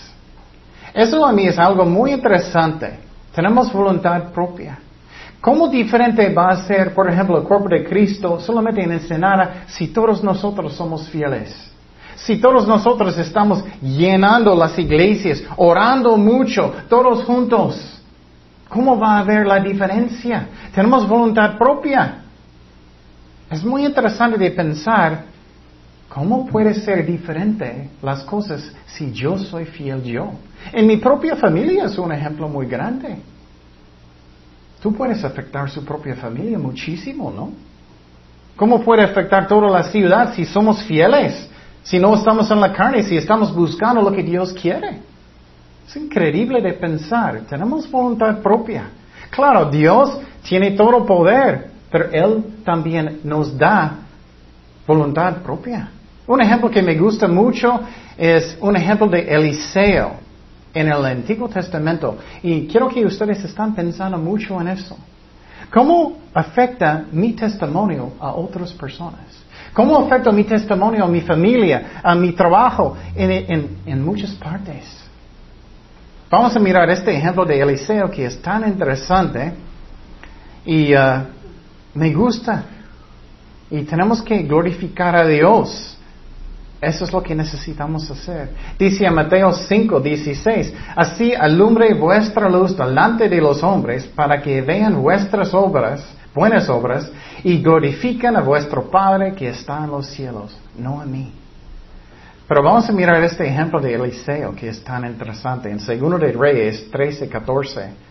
Eso 0.94 1.26
a 1.26 1.32
mí 1.32 1.48
es 1.48 1.58
algo 1.58 1.84
muy 1.84 2.12
interesante. 2.12 3.00
Tenemos 3.34 3.72
voluntad 3.72 4.30
propia. 4.32 4.78
¿Cómo 5.40 5.66
diferente 5.66 6.32
va 6.32 6.50
a 6.50 6.64
ser, 6.64 6.94
por 6.94 7.10
ejemplo, 7.10 7.38
el 7.38 7.42
cuerpo 7.42 7.68
de 7.68 7.84
Cristo 7.84 8.38
solamente 8.38 8.82
en 8.82 8.92
Ensenada 8.92 9.64
si 9.66 9.88
todos 9.88 10.22
nosotros 10.22 10.72
somos 10.74 11.08
fieles? 11.08 11.52
Si 12.14 12.38
todos 12.40 12.68
nosotros 12.68 13.18
estamos 13.18 13.64
llenando 13.82 14.54
las 14.54 14.78
iglesias, 14.78 15.42
orando 15.56 16.16
mucho, 16.16 16.72
todos 16.88 17.24
juntos, 17.24 18.00
¿cómo 18.68 18.98
va 18.98 19.16
a 19.16 19.18
haber 19.18 19.44
la 19.44 19.58
diferencia? 19.58 20.48
Tenemos 20.72 21.06
voluntad 21.06 21.58
propia. 21.58 22.22
Es 23.50 23.64
muy 23.64 23.84
interesante 23.84 24.38
de 24.38 24.50
pensar 24.50 25.24
cómo 26.08 26.46
puede 26.46 26.74
ser 26.74 27.06
diferente 27.06 27.90
las 28.02 28.22
cosas 28.24 28.72
si 28.86 29.12
yo 29.12 29.38
soy 29.38 29.64
fiel 29.66 30.02
yo. 30.02 30.30
En 30.72 30.86
mi 30.86 30.96
propia 30.96 31.36
familia 31.36 31.84
es 31.84 31.98
un 31.98 32.12
ejemplo 32.12 32.48
muy 32.48 32.66
grande. 32.66 33.16
Tú 34.82 34.92
puedes 34.92 35.24
afectar 35.24 35.70
su 35.70 35.84
propia 35.84 36.14
familia 36.16 36.58
muchísimo, 36.58 37.30
¿no? 37.30 37.50
¿Cómo 38.56 38.82
puede 38.82 39.02
afectar 39.02 39.46
toda 39.46 39.68
la 39.68 39.84
ciudad 39.84 40.34
si 40.34 40.44
somos 40.44 40.82
fieles? 40.84 41.48
Si 41.82 41.98
no 41.98 42.14
estamos 42.14 42.50
en 42.50 42.60
la 42.60 42.72
carne, 42.72 43.02
si 43.04 43.16
estamos 43.16 43.54
buscando 43.54 44.02
lo 44.02 44.10
que 44.10 44.22
Dios 44.22 44.52
quiere. 44.52 45.00
Es 45.86 45.96
increíble 45.96 46.60
de 46.60 46.72
pensar. 46.72 47.42
Tenemos 47.48 47.88
voluntad 47.88 48.38
propia. 48.38 48.90
Claro, 49.30 49.70
Dios 49.70 50.18
tiene 50.42 50.72
todo 50.72 51.04
poder, 51.04 51.70
pero 51.90 52.10
Él 52.10 52.44
también 52.64 53.20
nos 53.24 53.56
da 53.56 53.98
voluntad 54.86 55.36
propia. 55.42 55.88
Un 56.26 56.40
ejemplo 56.40 56.70
que 56.70 56.82
me 56.82 56.96
gusta 56.96 57.28
mucho 57.28 57.80
es 58.16 58.56
un 58.60 58.76
ejemplo 58.76 59.06
de 59.06 59.20
Eliseo 59.20 60.12
en 60.74 60.88
el 60.88 61.04
Antiguo 61.04 61.48
Testamento. 61.48 62.18
Y 62.42 62.66
quiero 62.66 62.88
que 62.88 63.04
ustedes 63.04 63.42
están 63.44 63.74
pensando 63.74 64.18
mucho 64.18 64.60
en 64.60 64.68
eso. 64.68 64.96
¿Cómo 65.72 66.18
afecta 66.34 67.04
mi 67.12 67.32
testimonio 67.32 68.12
a 68.20 68.32
otras 68.32 68.72
personas? 68.72 69.20
¿Cómo 69.72 69.98
afecta 69.98 70.32
mi 70.32 70.44
testimonio 70.44 71.04
a 71.04 71.08
mi 71.08 71.20
familia, 71.20 72.00
a 72.02 72.14
mi 72.14 72.32
trabajo, 72.32 72.96
en, 73.14 74.04
muchas 74.04 74.30
partes? 74.32 74.84
Vamos 76.30 76.56
a 76.56 76.58
mirar 76.58 76.88
este 76.90 77.14
ejemplo 77.16 77.44
de 77.44 77.60
Eliseo 77.60 78.10
que 78.10 78.26
es 78.26 78.40
tan 78.42 78.66
interesante 78.66 79.52
y 80.64 80.94
uh, 80.94 80.98
me 81.96 82.12
gusta. 82.12 82.64
Y 83.70 83.82
tenemos 83.82 84.22
que 84.22 84.42
glorificar 84.42 85.16
a 85.16 85.26
Dios. 85.26 85.98
Eso 86.80 87.04
es 87.04 87.12
lo 87.12 87.22
que 87.22 87.34
necesitamos 87.34 88.08
hacer. 88.10 88.50
Dice 88.78 89.06
a 89.06 89.10
Mateo 89.10 89.52
5, 89.52 89.98
16, 89.98 90.74
así 90.94 91.34
alumbre 91.34 91.94
vuestra 91.94 92.48
luz 92.48 92.76
delante 92.76 93.28
de 93.28 93.40
los 93.40 93.62
hombres 93.62 94.06
para 94.06 94.40
que 94.42 94.60
vean 94.60 95.02
vuestras 95.02 95.54
obras, 95.54 96.06
buenas 96.34 96.68
obras, 96.68 97.10
y 97.42 97.62
glorifiquen 97.62 98.36
a 98.36 98.42
vuestro 98.42 98.90
Padre 98.90 99.34
que 99.34 99.48
está 99.48 99.84
en 99.84 99.90
los 99.90 100.06
cielos, 100.06 100.56
no 100.78 101.00
a 101.00 101.06
mí. 101.06 101.32
Pero 102.46 102.62
vamos 102.62 102.88
a 102.88 102.92
mirar 102.92 103.24
este 103.24 103.48
ejemplo 103.48 103.80
de 103.80 103.94
Eliseo 103.94 104.54
que 104.54 104.68
es 104.68 104.84
tan 104.84 105.04
interesante 105.04 105.70
en 105.70 105.78
2 105.78 106.20
de 106.20 106.32
Reyes 106.32 106.90
13, 106.90 107.28
14. 107.28 108.06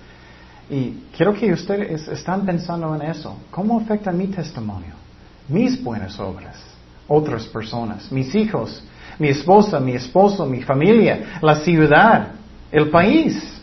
Y 0.70 1.04
quiero 1.16 1.34
que 1.34 1.52
ustedes 1.52 2.08
están 2.08 2.46
pensando 2.46 2.96
en 2.96 3.04
eso. 3.04 3.38
¿Cómo 3.52 3.80
afecta 3.80 4.12
mi 4.12 4.28
testimonio? 4.28 4.94
Mis 5.48 5.84
buenas 5.84 6.20
obras 6.20 6.76
otras 7.08 7.46
personas, 7.48 8.12
mis 8.12 8.34
hijos, 8.34 8.84
mi 9.20 9.30
esposa, 9.30 9.80
mi 9.80 9.94
esposo, 9.94 10.46
mi 10.46 10.62
familia, 10.62 11.40
la 11.42 11.56
ciudad, 11.56 12.30
el 12.72 12.90
país. 12.90 13.62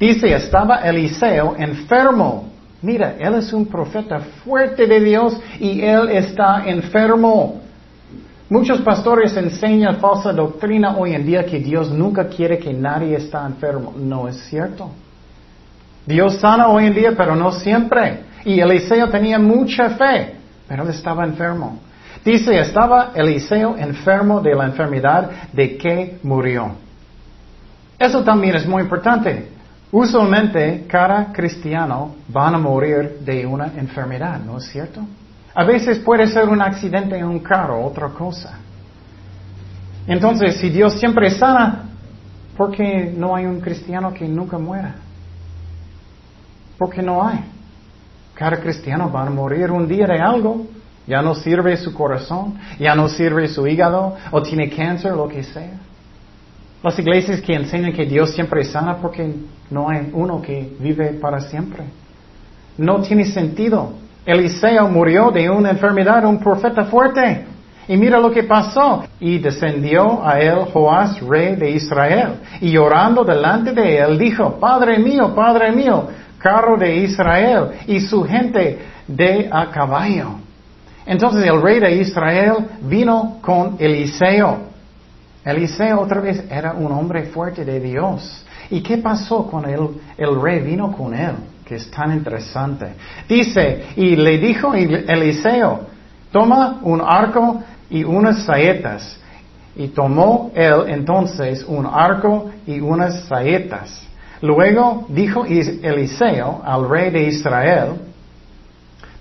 Dice, 0.00 0.32
estaba 0.34 0.76
Eliseo 0.78 1.54
enfermo. 1.56 2.50
Mira, 2.80 3.14
él 3.18 3.34
es 3.34 3.52
un 3.52 3.66
profeta 3.66 4.18
fuerte 4.44 4.86
de 4.86 5.00
Dios 5.00 5.38
y 5.60 5.82
él 5.82 6.08
está 6.10 6.64
enfermo. 6.66 7.60
Muchos 8.48 8.80
pastores 8.80 9.36
enseñan 9.36 9.98
falsa 9.98 10.32
doctrina 10.32 10.96
hoy 10.98 11.14
en 11.14 11.24
día 11.24 11.46
que 11.46 11.58
Dios 11.58 11.90
nunca 11.90 12.26
quiere 12.26 12.58
que 12.58 12.72
nadie 12.72 13.16
esté 13.16 13.38
enfermo. 13.38 13.94
No 13.96 14.28
es 14.28 14.36
cierto. 14.48 14.90
Dios 16.06 16.36
sana 16.36 16.68
hoy 16.68 16.86
en 16.86 16.94
día, 16.94 17.12
pero 17.16 17.36
no 17.36 17.52
siempre. 17.52 18.24
Y 18.44 18.60
Eliseo 18.60 19.08
tenía 19.08 19.38
mucha 19.38 19.90
fe, 19.90 20.34
pero 20.68 20.82
él 20.82 20.90
estaba 20.90 21.24
enfermo. 21.24 21.78
Dice, 22.24 22.58
estaba 22.58 23.10
Eliseo 23.14 23.76
enfermo 23.76 24.40
de 24.40 24.54
la 24.54 24.66
enfermedad 24.66 25.30
de 25.52 25.76
que 25.76 26.18
murió. 26.22 26.72
Eso 27.98 28.22
también 28.22 28.56
es 28.56 28.66
muy 28.66 28.82
importante. 28.82 29.48
Usualmente 29.90 30.86
cada 30.88 31.32
cristiano 31.32 32.14
van 32.28 32.54
a 32.54 32.58
morir 32.58 33.18
de 33.20 33.46
una 33.46 33.66
enfermedad, 33.76 34.40
¿no 34.40 34.58
es 34.58 34.64
cierto? 34.64 35.02
A 35.54 35.64
veces 35.64 35.98
puede 35.98 36.26
ser 36.26 36.48
un 36.48 36.62
accidente 36.62 37.16
en 37.16 37.26
un 37.26 37.40
carro, 37.40 37.84
otra 37.84 38.08
cosa. 38.08 38.58
Entonces, 40.06 40.56
si 40.56 40.70
Dios 40.70 40.94
siempre 40.98 41.30
sana, 41.30 41.84
¿por 42.56 42.72
qué 42.72 43.12
no 43.16 43.36
hay 43.36 43.44
un 43.44 43.60
cristiano 43.60 44.12
que 44.12 44.26
nunca 44.26 44.58
muera? 44.58 44.94
¿Por 46.78 46.90
qué 46.90 47.02
no 47.02 47.26
hay? 47.26 47.40
Cada 48.34 48.58
cristiano 48.58 49.10
va 49.10 49.26
a 49.26 49.30
morir 49.30 49.70
un 49.70 49.86
día 49.86 50.06
de 50.06 50.18
algo. 50.18 50.66
Ya 51.06 51.20
no 51.20 51.34
sirve 51.34 51.76
su 51.76 51.92
corazón, 51.92 52.58
ya 52.78 52.94
no 52.94 53.08
sirve 53.08 53.48
su 53.48 53.66
hígado, 53.66 54.16
o 54.30 54.40
tiene 54.40 54.70
cáncer, 54.70 55.12
lo 55.12 55.26
que 55.26 55.42
sea. 55.42 55.72
Las 56.82 56.98
iglesias 56.98 57.40
que 57.40 57.54
enseñan 57.54 57.92
que 57.92 58.06
Dios 58.06 58.32
siempre 58.32 58.64
sana 58.64 58.96
porque 58.96 59.34
no 59.70 59.88
hay 59.88 60.10
uno 60.12 60.40
que 60.42 60.74
vive 60.80 61.12
para 61.14 61.40
siempre. 61.40 61.84
No 62.78 63.00
tiene 63.00 63.26
sentido. 63.26 63.92
Eliseo 64.24 64.88
murió 64.88 65.30
de 65.30 65.48
una 65.50 65.70
enfermedad, 65.70 66.24
un 66.24 66.38
profeta 66.38 66.84
fuerte. 66.84 67.46
Y 67.86 67.96
mira 67.96 68.18
lo 68.18 68.30
que 68.30 68.44
pasó. 68.44 69.04
Y 69.20 69.38
descendió 69.38 70.26
a 70.26 70.40
él 70.40 70.64
Joás, 70.72 71.20
rey 71.20 71.56
de 71.56 71.70
Israel. 71.70 72.34
Y 72.60 72.70
llorando 72.72 73.24
delante 73.24 73.72
de 73.72 73.98
él, 73.98 74.18
dijo, 74.18 74.58
Padre 74.58 74.98
mío, 74.98 75.34
Padre 75.34 75.72
mío, 75.72 76.08
carro 76.42 76.76
de 76.76 76.96
Israel 76.96 77.70
y 77.86 78.00
su 78.00 78.24
gente 78.24 78.80
de 79.06 79.48
a 79.50 79.70
caballo. 79.70 80.34
Entonces 81.06 81.44
el 81.44 81.60
rey 81.60 81.80
de 81.80 81.96
Israel 81.96 82.68
vino 82.82 83.38
con 83.40 83.76
Eliseo. 83.78 84.72
Eliseo 85.44 86.00
otra 86.00 86.20
vez 86.20 86.44
era 86.50 86.72
un 86.72 86.92
hombre 86.92 87.24
fuerte 87.24 87.64
de 87.64 87.80
Dios. 87.80 88.44
¿Y 88.70 88.80
qué 88.80 88.98
pasó 88.98 89.46
cuando 89.46 89.68
el, 89.68 90.00
el 90.16 90.40
rey 90.40 90.60
vino 90.60 90.92
con 90.92 91.14
él? 91.14 91.34
Que 91.64 91.76
es 91.76 91.90
tan 91.90 92.12
interesante. 92.12 92.86
Dice, 93.28 93.86
y 93.96 94.16
le 94.16 94.38
dijo 94.38 94.74
Eliseo, 94.74 95.80
toma 96.30 96.78
un 96.82 97.00
arco 97.00 97.62
y 97.90 98.04
unas 98.04 98.44
saetas. 98.44 99.18
Y 99.74 99.88
tomó 99.88 100.52
él 100.54 100.84
entonces 100.88 101.64
un 101.66 101.86
arco 101.86 102.50
y 102.66 102.78
unas 102.80 103.24
saetas. 103.24 104.06
Luego 104.42 105.06
dijo 105.08 105.44
Eliseo 105.44 106.62
al 106.64 106.88
rey 106.88 107.10
de 107.10 107.22
Israel, 107.28 107.92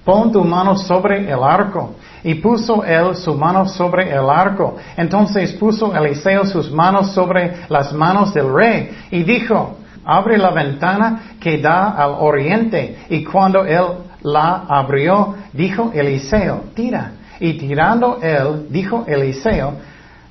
pon 0.04 0.32
tu 0.32 0.44
mano 0.44 0.76
sobre 0.76 1.32
el 1.32 1.44
arco. 1.44 1.92
Y 2.24 2.36
puso 2.36 2.84
él 2.84 3.16
su 3.16 3.36
mano 3.36 3.68
sobre 3.68 4.12
el 4.12 4.30
arco. 4.30 4.78
Entonces 4.98 5.54
puso 5.54 5.96
Eliseo 5.96 6.46
sus 6.46 6.72
manos 6.72 7.12
sobre 7.12 7.66
las 7.70 7.94
manos 7.94 8.34
del 8.34 8.52
rey 8.52 8.92
y 9.12 9.24
dijo, 9.24 9.78
abre 10.04 10.38
la 10.38 10.52
ventana 10.52 11.36
que 11.40 11.60
da 11.60 11.92
al 11.92 12.16
oriente. 12.20 12.98
Y 13.10 13.24
cuando 13.24 13.64
él 13.64 13.86
la 14.24 14.66
abrió, 14.68 15.36
dijo 15.54 15.92
Eliseo, 15.94 16.66
tira. 16.76 17.12
Y 17.40 17.54
tirando 17.54 18.20
él, 18.22 18.68
dijo 18.70 19.06
Eliseo, 19.08 19.74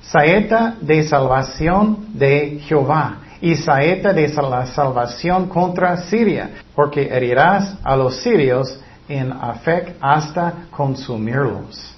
saeta 0.01 0.75
de 0.81 1.03
salvación 1.03 2.07
de 2.13 2.59
Jehová 2.65 3.17
y 3.41 3.55
saeta 3.55 4.13
de 4.13 4.27
la 4.27 4.65
salvación 4.67 5.47
contra 5.47 5.97
Siria, 5.97 6.51
porque 6.75 7.09
herirás 7.11 7.75
a 7.83 7.95
los 7.95 8.17
sirios 8.17 8.79
en 9.09 9.31
Afec 9.31 9.95
hasta 9.99 10.53
consumirlos. 10.69 11.93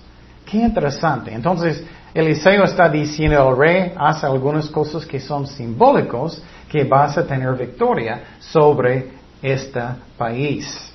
Qué 0.45 0.57
interesante. 0.57 1.33
Entonces, 1.33 1.83
Eliseo 2.13 2.63
está 2.63 2.87
diciendo 2.89 3.49
al 3.49 3.57
rey, 3.57 3.91
hace 3.97 4.25
algunas 4.25 4.69
cosas 4.69 5.05
que 5.05 5.19
son 5.19 5.47
simbólicos, 5.47 6.41
que 6.69 6.83
vas 6.83 7.17
a 7.17 7.25
tener 7.25 7.53
victoria 7.55 8.23
sobre 8.39 9.11
este 9.41 9.81
país. 10.17 10.91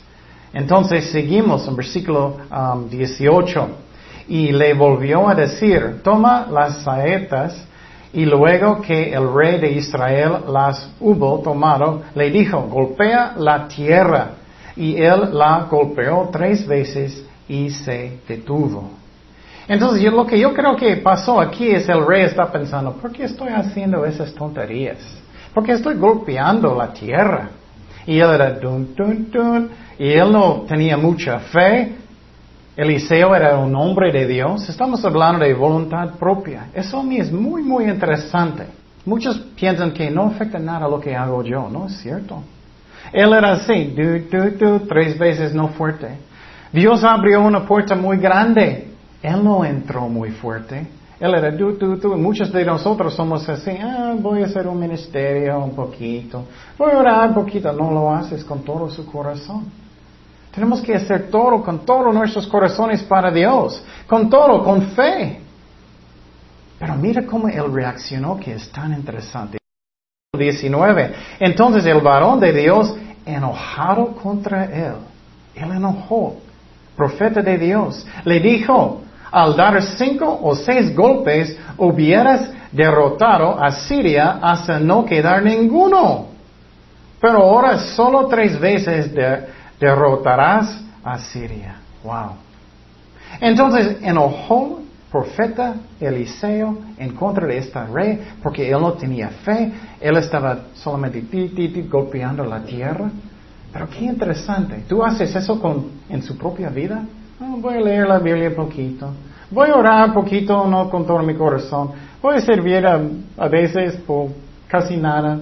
Entonces 0.53 1.11
seguimos 1.11 1.69
en 1.69 1.77
versículo 1.77 2.39
18. 2.91 3.63
Um, 3.63 3.69
y 4.29 4.53
le 4.53 4.75
volvió 4.75 5.29
a 5.29 5.35
decir, 5.35 6.01
toma 6.03 6.47
las 6.51 6.83
saetas 6.83 7.65
y 8.13 8.25
luego 8.25 8.81
que 8.81 9.13
el 9.13 9.33
rey 9.33 9.59
de 9.59 9.73
Israel 9.73 10.33
las 10.49 10.91
hubo 11.01 11.41
tomado, 11.41 12.03
le 12.15 12.31
dijo, 12.31 12.63
golpea 12.63 13.35
la 13.37 13.69
tierra 13.69 14.31
y 14.77 14.97
él 14.97 15.31
la 15.33 15.67
golpeó 15.71 16.29
tres 16.33 16.67
veces 16.67 17.25
y 17.49 17.71
se 17.71 18.21
detuvo. 18.27 18.91
Entonces 19.67 20.03
yo, 20.03 20.11
lo 20.11 20.27
que 20.27 20.39
yo 20.39 20.55
creo 20.55 20.77
que 20.77 20.97
pasó 20.97 21.41
aquí 21.41 21.71
es 21.71 21.89
el 21.89 22.07
rey 22.07 22.23
está 22.23 22.51
pensando, 22.51 22.93
¿por 22.95 23.13
qué 23.13 23.25
estoy 23.25 23.49
haciendo 23.49 24.07
esas 24.07 24.33
tonterías? 24.33 24.99
¿Por 25.53 25.65
qué 25.65 25.73
estoy 25.73 25.97
golpeando 25.97 26.75
la 26.75 26.93
tierra? 26.93 27.51
Y 28.07 28.19
él 28.19 28.31
era 28.31 28.53
dun, 28.53 28.95
dun, 28.95 29.31
dun, 29.31 29.71
y 29.99 30.13
él 30.13 30.33
no 30.33 30.65
tenía 30.67 30.97
mucha 30.97 31.39
fe. 31.41 31.97
Eliseo 32.79 33.35
era 33.35 33.59
un 33.59 33.75
hombre 33.75 34.13
de 34.13 34.25
Dios. 34.25 34.69
Estamos 34.69 35.05
hablando 35.05 35.45
de 35.45 35.53
voluntad 35.53 36.11
propia. 36.11 36.69
Eso 36.73 37.01
a 37.01 37.03
mí 37.03 37.17
es 37.17 37.33
muy, 37.33 37.61
muy 37.61 37.87
interesante. 37.87 38.67
Muchos 39.05 39.37
piensan 39.57 39.91
que 39.91 40.09
no 40.13 40.27
afecta 40.27 40.61
nada 40.61 40.87
lo 40.87 41.01
que 41.01 41.17
hago 41.17 41.43
yo. 41.43 41.69
No 41.69 41.89
es 41.89 41.99
cierto. 41.99 42.41
Él 43.13 43.33
era 43.33 43.55
así, 43.55 43.97
tres 44.89 45.19
veces 45.19 45.53
no 45.53 45.71
fuerte. 45.71 46.19
Dios 46.73 47.03
abrió 47.03 47.43
una 47.43 47.67
puerta 47.67 47.97
muy 47.97 48.17
grande. 48.19 48.93
Él 49.25 49.43
no 49.43 49.65
entró 49.65 50.09
muy 50.09 50.31
fuerte. 50.31 50.87
Él 51.19 51.35
era 51.35 51.51
du, 51.51 51.73
du, 51.73 52.17
Muchos 52.17 52.53
de 52.53 52.65
nosotros 52.65 53.13
somos 53.13 53.49
así, 53.49 53.73
ah, 53.73 54.15
voy 54.17 54.43
a 54.43 54.47
hacer 54.47 54.69
un 54.69 54.79
ministerio 54.79 55.59
un 55.59 55.75
poquito, 55.75 56.45
voy 56.79 56.93
a 56.93 56.99
orar 56.99 57.29
un 57.31 57.35
poquito. 57.35 57.73
No 57.73 57.91
lo 57.91 58.15
haces 58.15 58.45
con 58.45 58.63
todo 58.63 58.89
su 58.89 59.05
corazón. 59.05 59.88
Tenemos 60.59 60.81
que 60.81 60.93
hacer 60.93 61.31
todo 61.31 61.63
con 61.63 61.87
todos 61.87 62.13
nuestros 62.13 62.49
corazones 62.49 63.05
para 63.05 63.31
Dios, 63.31 63.81
con 64.09 64.29
todo, 64.29 64.65
con 64.65 64.89
fe. 64.89 65.39
Pero 66.81 66.97
mira 66.97 67.25
cómo 67.25 67.47
él 67.47 67.73
reaccionó, 67.73 68.41
que 68.41 68.55
es 68.55 68.69
tan 68.73 68.93
interesante. 68.93 69.59
19. 70.37 71.15
Entonces 71.39 71.87
el 71.87 72.01
varón 72.01 72.41
de 72.41 72.53
Dios, 72.53 72.93
enojado 73.25 74.17
contra 74.17 74.65
él, 74.65 74.95
él 75.55 75.71
enojó, 75.71 76.35
profeta 76.97 77.41
de 77.41 77.57
Dios, 77.57 78.05
le 78.25 78.41
dijo, 78.41 79.03
al 79.31 79.55
dar 79.55 79.81
cinco 79.81 80.41
o 80.43 80.57
seis 80.57 80.93
golpes, 80.93 81.57
hubieras 81.77 82.51
derrotado 82.73 83.63
a 83.63 83.71
Siria 83.71 84.41
hasta 84.43 84.81
no 84.81 85.05
quedar 85.05 85.41
ninguno. 85.41 86.27
Pero 87.21 87.45
ahora 87.45 87.79
solo 87.79 88.27
tres 88.27 88.59
veces 88.59 89.15
derrotarás 89.79 90.83
a 91.05 91.19
Siria. 91.19 91.77
Wow. 92.03 92.33
Entonces 93.41 93.99
enojó 94.03 94.81
profeta 95.11 95.75
Eliseo 96.01 96.77
en 96.99 97.15
contra 97.15 97.47
de 97.47 97.59
esta 97.59 97.87
rey 97.87 98.21
porque 98.43 98.71
él 98.71 98.81
no 98.81 98.93
tenía 98.93 99.29
fe, 99.29 99.73
él 100.01 100.17
estaba 100.17 100.59
solamente 100.75 101.23
golpeando 101.89 102.45
la 102.45 102.63
tierra. 102.63 103.11
Pero 103.73 103.89
qué 103.91 104.05
interesante, 104.05 104.85
¿tú 104.89 105.03
haces 105.03 105.35
eso 105.35 105.61
con, 105.61 105.91
en 106.09 106.23
su 106.23 106.37
propia 106.37 106.71
vida? 106.71 107.05
voy 107.39 107.75
a 107.75 107.81
leer 107.81 108.09
la 108.09 108.19
Biblia 108.19 108.55
poquito, 108.55 109.11
voy 109.51 109.71
a 109.71 109.77
orar 109.77 110.13
poquito, 110.13 110.67
no 110.67 110.91
con 110.91 111.07
todo 111.07 111.23
mi 111.23 111.35
corazón, 111.35 111.91
voy 112.21 112.37
a 112.37 112.41
servir 112.41 112.85
a, 112.87 113.01
a 113.37 113.49
veces 113.49 113.95
por 113.99 114.31
casi 114.67 114.97
nada, 114.97 115.41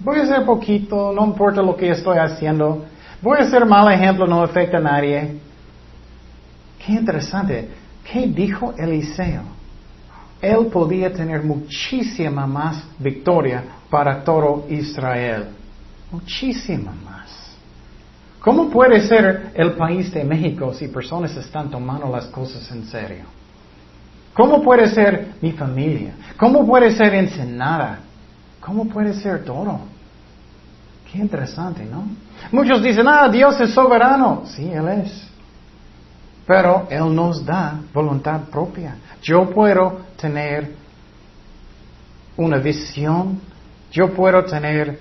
voy 0.00 0.18
a 0.18 0.22
hacer 0.22 0.44
poquito, 0.44 1.12
no 1.12 1.24
importa 1.24 1.62
lo 1.62 1.76
que 1.76 1.90
estoy 1.90 2.18
haciendo, 2.18 2.84
voy 3.22 3.38
a 3.38 3.50
ser 3.50 3.64
mal 3.66 3.92
ejemplo, 3.92 4.26
no 4.26 4.42
afecta 4.42 4.78
a 4.78 4.80
nadie. 4.80 5.38
Qué 6.84 6.92
interesante. 6.92 7.68
¿Qué 8.04 8.26
dijo 8.26 8.74
Eliseo? 8.76 9.42
Él 10.40 10.66
podía 10.66 11.12
tener 11.12 11.42
muchísima 11.42 12.46
más 12.46 12.82
victoria 12.98 13.62
para 13.90 14.24
todo 14.24 14.66
Israel. 14.70 15.48
Muchísima 16.10 16.92
más. 17.04 17.56
¿Cómo 18.40 18.70
puede 18.70 19.06
ser 19.06 19.52
el 19.54 19.72
país 19.72 20.12
de 20.12 20.24
México 20.24 20.72
si 20.72 20.88
personas 20.88 21.36
están 21.36 21.70
tomando 21.70 22.08
las 22.08 22.26
cosas 22.26 22.70
en 22.70 22.86
serio? 22.86 23.24
¿Cómo 24.32 24.62
puede 24.62 24.88
ser 24.88 25.34
mi 25.42 25.52
familia? 25.52 26.14
¿Cómo 26.38 26.66
puede 26.66 26.90
ser 26.92 27.14
Ensenada? 27.14 27.98
¿Cómo 28.60 28.86
puede 28.86 29.12
ser 29.12 29.44
todo? 29.44 29.80
Qué 31.10 31.18
interesante, 31.18 31.84
¿no? 31.84 32.04
Muchos 32.52 32.82
dicen, 32.82 33.06
ah, 33.08 33.28
Dios 33.28 33.60
es 33.60 33.74
soberano. 33.74 34.42
Sí, 34.46 34.70
Él 34.70 34.88
es. 34.88 35.28
Pero 36.46 36.86
Él 36.90 37.14
nos 37.14 37.44
da 37.44 37.80
voluntad 37.92 38.42
propia. 38.50 38.96
Yo 39.22 39.50
puedo 39.50 40.02
tener 40.20 40.72
una 42.36 42.58
visión, 42.58 43.40
yo 43.90 44.12
puedo 44.14 44.44
tener 44.44 45.00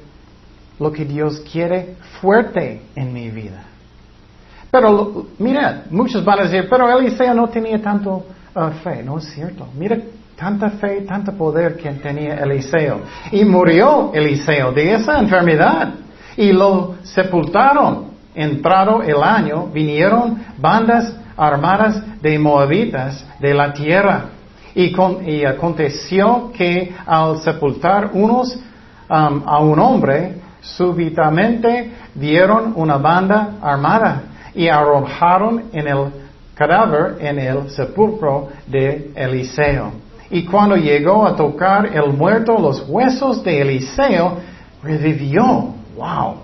lo 0.79 0.91
que 0.91 1.05
Dios 1.05 1.41
quiere 1.51 1.95
fuerte 2.21 2.81
en 2.95 3.13
mi 3.13 3.29
vida. 3.29 3.63
Pero 4.71 5.27
mira, 5.37 5.83
muchos 5.89 6.23
van 6.23 6.39
a 6.39 6.43
decir, 6.43 6.67
pero 6.69 6.97
Eliseo 6.97 7.33
no 7.33 7.49
tenía 7.49 7.81
tanto 7.81 8.25
uh, 8.55 8.69
fe. 8.83 9.03
No 9.03 9.17
es 9.17 9.25
cierto. 9.25 9.67
Mira 9.75 9.97
tanta 10.39 10.69
fe, 10.71 11.01
tanto 11.01 11.33
poder 11.33 11.75
que 11.75 11.91
tenía 11.91 12.35
Eliseo. 12.35 13.01
Y 13.31 13.43
murió 13.43 14.11
Eliseo 14.13 14.71
de 14.71 14.93
esa 14.93 15.19
enfermedad. 15.19 15.89
Y 16.37 16.51
lo 16.53 16.95
sepultaron. 17.03 18.09
Entrado 18.33 19.01
el 19.03 19.21
año, 19.21 19.67
vinieron 19.67 20.41
bandas 20.57 21.13
armadas 21.35 22.01
de 22.21 22.39
moabitas 22.39 23.25
de 23.39 23.53
la 23.53 23.73
tierra. 23.73 24.25
Y, 24.75 25.43
aconteció 25.43 26.51
que 26.53 26.93
al 27.05 27.39
sepultar 27.39 28.11
unos 28.13 28.57
a 29.09 29.59
un 29.59 29.79
hombre, 29.79 30.35
súbitamente 30.61 31.91
vieron 32.15 32.73
una 32.75 32.97
banda 32.97 33.55
armada 33.61 34.21
y 34.53 34.67
arrojaron 34.67 35.63
en 35.73 35.87
el 35.87 36.11
cadáver 36.55 37.17
en 37.19 37.39
el 37.39 37.69
sepulcro 37.71 38.49
de 38.67 39.11
Eliseo. 39.15 40.08
Y 40.31 40.45
cuando 40.45 40.75
llegó 40.75 41.25
a 41.25 41.35
tocar 41.35 41.87
el 41.87 42.13
muerto 42.13 42.57
los 42.59 42.83
huesos 42.87 43.43
de 43.43 43.61
Eliseo, 43.61 44.37
revivió. 44.83 45.73
¡Wow! 45.95 46.35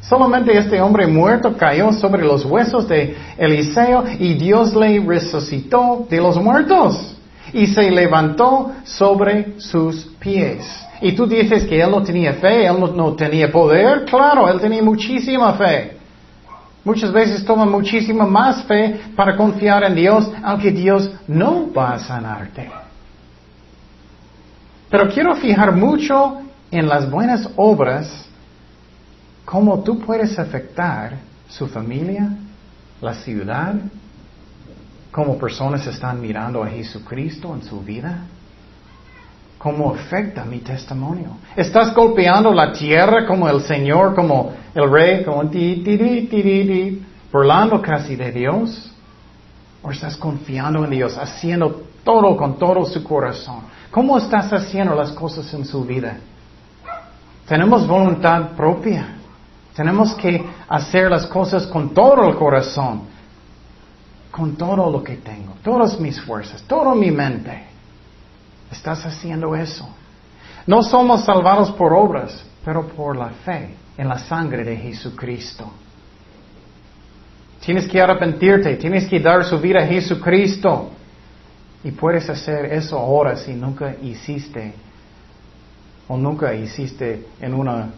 Solamente 0.00 0.56
este 0.56 0.80
hombre 0.80 1.06
muerto 1.06 1.56
cayó 1.56 1.92
sobre 1.92 2.24
los 2.24 2.44
huesos 2.44 2.86
de 2.88 3.16
Eliseo 3.38 4.04
y 4.18 4.34
Dios 4.34 4.74
le 4.74 5.00
resucitó 5.00 6.06
de 6.10 6.18
los 6.18 6.36
muertos 6.36 7.16
y 7.52 7.66
se 7.66 7.90
levantó 7.90 8.72
sobre 8.84 9.58
sus 9.58 10.04
pies. 10.18 10.66
Y 11.00 11.12
tú 11.12 11.26
dices 11.26 11.64
que 11.64 11.80
él 11.80 11.90
no 11.90 12.02
tenía 12.02 12.34
fe, 12.34 12.66
él 12.66 12.76
no, 12.94 13.14
tenía 13.14 13.50
poder. 13.50 14.04
Claro, 14.04 14.48
él 14.48 14.60
tenía 14.60 14.82
muchísima 14.82 15.54
fe. 15.54 15.96
Muchas 16.84 17.10
veces 17.10 17.44
toma 17.44 17.64
muchísima 17.64 18.26
más 18.26 18.62
fe 18.64 19.00
para 19.16 19.36
confiar 19.36 19.84
en 19.84 19.94
Dios, 19.94 20.30
aunque 20.42 20.70
Dios 20.70 21.10
no 21.26 21.72
va 21.72 21.94
a 21.94 21.98
sanarte. 21.98 22.83
Pero 24.94 25.08
quiero 25.08 25.34
fijar 25.34 25.72
mucho 25.72 26.42
en 26.70 26.86
las 26.86 27.10
buenas 27.10 27.48
obras 27.56 28.26
cómo 29.44 29.82
tú 29.82 29.98
puedes 29.98 30.38
afectar 30.38 31.16
su 31.48 31.66
familia, 31.66 32.28
la 33.00 33.14
ciudad, 33.14 33.74
cómo 35.10 35.36
personas 35.36 35.84
están 35.88 36.20
mirando 36.20 36.62
a 36.62 36.68
Jesucristo 36.68 37.52
en 37.56 37.64
su 37.64 37.80
vida. 37.80 38.18
¿Cómo 39.58 39.92
afecta 39.92 40.44
mi 40.44 40.60
testimonio? 40.60 41.38
¿Estás 41.56 41.92
golpeando 41.92 42.54
la 42.54 42.72
tierra 42.72 43.26
como 43.26 43.48
el 43.48 43.62
Señor, 43.62 44.14
como 44.14 44.54
el 44.76 44.88
Rey, 44.88 45.24
como 45.24 45.50
ti, 45.50 45.82
ti, 45.84 45.98
ti, 45.98 46.28
ti, 46.28 47.02
burlando 47.32 47.82
casi 47.82 48.14
de 48.14 48.30
Dios? 48.30 48.92
¿O 49.82 49.90
estás 49.90 50.16
confiando 50.16 50.84
en 50.84 50.90
Dios, 50.92 51.18
haciendo 51.18 51.82
todo 52.04 52.36
con 52.36 52.58
todo 52.58 52.84
su 52.84 53.02
corazón? 53.02 53.62
¿Cómo 53.90 54.18
estás 54.18 54.52
haciendo 54.52 54.94
las 54.94 55.10
cosas 55.12 55.52
en 55.54 55.64
su 55.64 55.84
vida? 55.84 56.18
Tenemos 57.46 57.86
voluntad 57.86 58.50
propia. 58.50 59.16
Tenemos 59.74 60.14
que 60.14 60.44
hacer 60.68 61.10
las 61.10 61.26
cosas 61.26 61.66
con 61.66 61.92
todo 61.92 62.28
el 62.28 62.36
corazón, 62.36 63.02
con 64.30 64.56
todo 64.56 64.90
lo 64.90 65.02
que 65.02 65.16
tengo, 65.16 65.54
todas 65.62 65.98
mis 65.98 66.20
fuerzas, 66.20 66.62
toda 66.62 66.94
mi 66.94 67.10
mente. 67.10 67.64
Estás 68.70 69.04
haciendo 69.04 69.54
eso. 69.56 69.88
No 70.66 70.82
somos 70.82 71.24
salvados 71.24 71.72
por 71.72 71.92
obras, 71.92 72.44
pero 72.64 72.86
por 72.86 73.16
la 73.16 73.30
fe 73.44 73.74
en 73.98 74.08
la 74.08 74.18
sangre 74.18 74.64
de 74.64 74.76
Jesucristo. 74.76 75.70
Tienes 77.60 77.88
que 77.88 78.00
arrepentirte, 78.00 78.76
tienes 78.76 79.08
que 79.08 79.20
dar 79.20 79.44
su 79.44 79.58
vida 79.58 79.80
a 79.80 79.86
Jesucristo. 79.86 80.90
Y 81.84 81.92
puedes 81.92 82.28
hacer 82.30 82.72
eso 82.72 82.98
ahora 82.98 83.36
si 83.36 83.52
nunca 83.52 83.94
hiciste 84.02 84.72
o 86.08 86.16
nunca 86.16 86.54
hiciste 86.54 87.26
en 87.40 87.54
una 87.54 87.90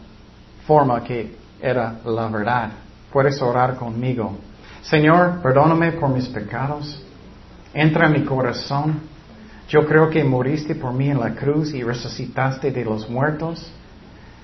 forma 0.67 1.03
que 1.03 1.37
era 1.63 2.01
la 2.05 2.29
verdad. 2.29 2.71
Puedes 3.13 3.41
orar 3.41 3.77
conmigo. 3.77 4.37
Señor, 4.83 5.41
perdóname 5.41 5.93
por 5.93 6.11
mis 6.11 6.27
pecados. 6.27 7.03
Entra 7.73 8.07
en 8.07 8.13
mi 8.13 8.25
corazón. 8.25 9.01
Yo 9.69 9.87
creo 9.87 10.11
que 10.11 10.23
moriste 10.23 10.75
por 10.75 10.93
mí 10.93 11.09
en 11.09 11.21
la 11.21 11.35
cruz 11.35 11.73
y 11.73 11.83
resucitaste 11.83 12.71
de 12.71 12.85
los 12.85 13.09
muertos. 13.09 13.71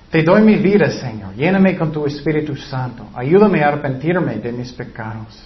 Te 0.09 0.23
doy 0.23 0.41
mi 0.41 0.55
vida, 0.55 0.89
Señor. 0.89 1.33
Lléname 1.33 1.77
con 1.77 1.91
tu 1.91 2.05
Espíritu 2.05 2.55
Santo. 2.55 3.07
Ayúdame 3.13 3.63
a 3.63 3.69
arrepentirme 3.69 4.35
de 4.35 4.51
mis 4.51 4.71
pecados. 4.71 5.43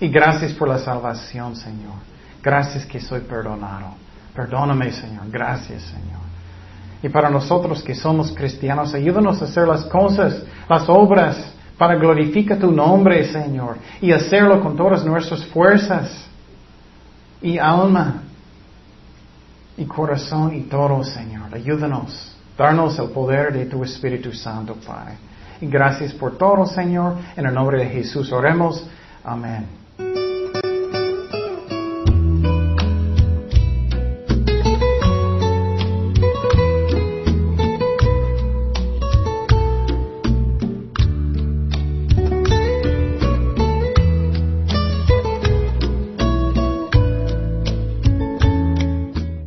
Y 0.00 0.08
gracias 0.08 0.52
por 0.52 0.68
la 0.68 0.78
salvación, 0.78 1.54
Señor. 1.56 2.15
Gracias 2.46 2.86
que 2.86 3.00
soy 3.00 3.22
perdonado. 3.22 3.88
Perdóname, 4.32 4.92
Señor. 4.92 5.28
Gracias, 5.32 5.82
Señor. 5.82 6.20
Y 7.02 7.08
para 7.08 7.28
nosotros 7.28 7.82
que 7.82 7.92
somos 7.92 8.30
cristianos, 8.30 8.94
ayúdanos 8.94 9.42
a 9.42 9.46
hacer 9.46 9.66
las 9.66 9.84
cosas, 9.86 10.44
las 10.68 10.88
obras, 10.88 11.36
para 11.76 11.96
glorificar 11.96 12.56
tu 12.56 12.70
nombre, 12.70 13.24
Señor, 13.32 13.78
y 14.00 14.12
hacerlo 14.12 14.60
con 14.62 14.76
todas 14.76 15.04
nuestras 15.04 15.44
fuerzas 15.46 16.24
y 17.42 17.58
alma 17.58 18.22
y 19.76 19.84
corazón 19.84 20.54
y 20.54 20.60
todo, 20.62 21.02
Señor. 21.02 21.52
Ayúdanos, 21.52 22.36
darnos 22.56 22.96
el 23.00 23.10
poder 23.10 23.52
de 23.52 23.66
tu 23.66 23.82
Espíritu 23.82 24.32
Santo, 24.32 24.76
Padre. 24.86 25.16
Y 25.60 25.66
gracias 25.66 26.12
por 26.12 26.38
todo, 26.38 26.64
Señor. 26.64 27.16
En 27.36 27.44
el 27.44 27.52
nombre 27.52 27.78
de 27.78 27.86
Jesús 27.86 28.30
oremos. 28.30 28.88
Amén. 29.24 29.85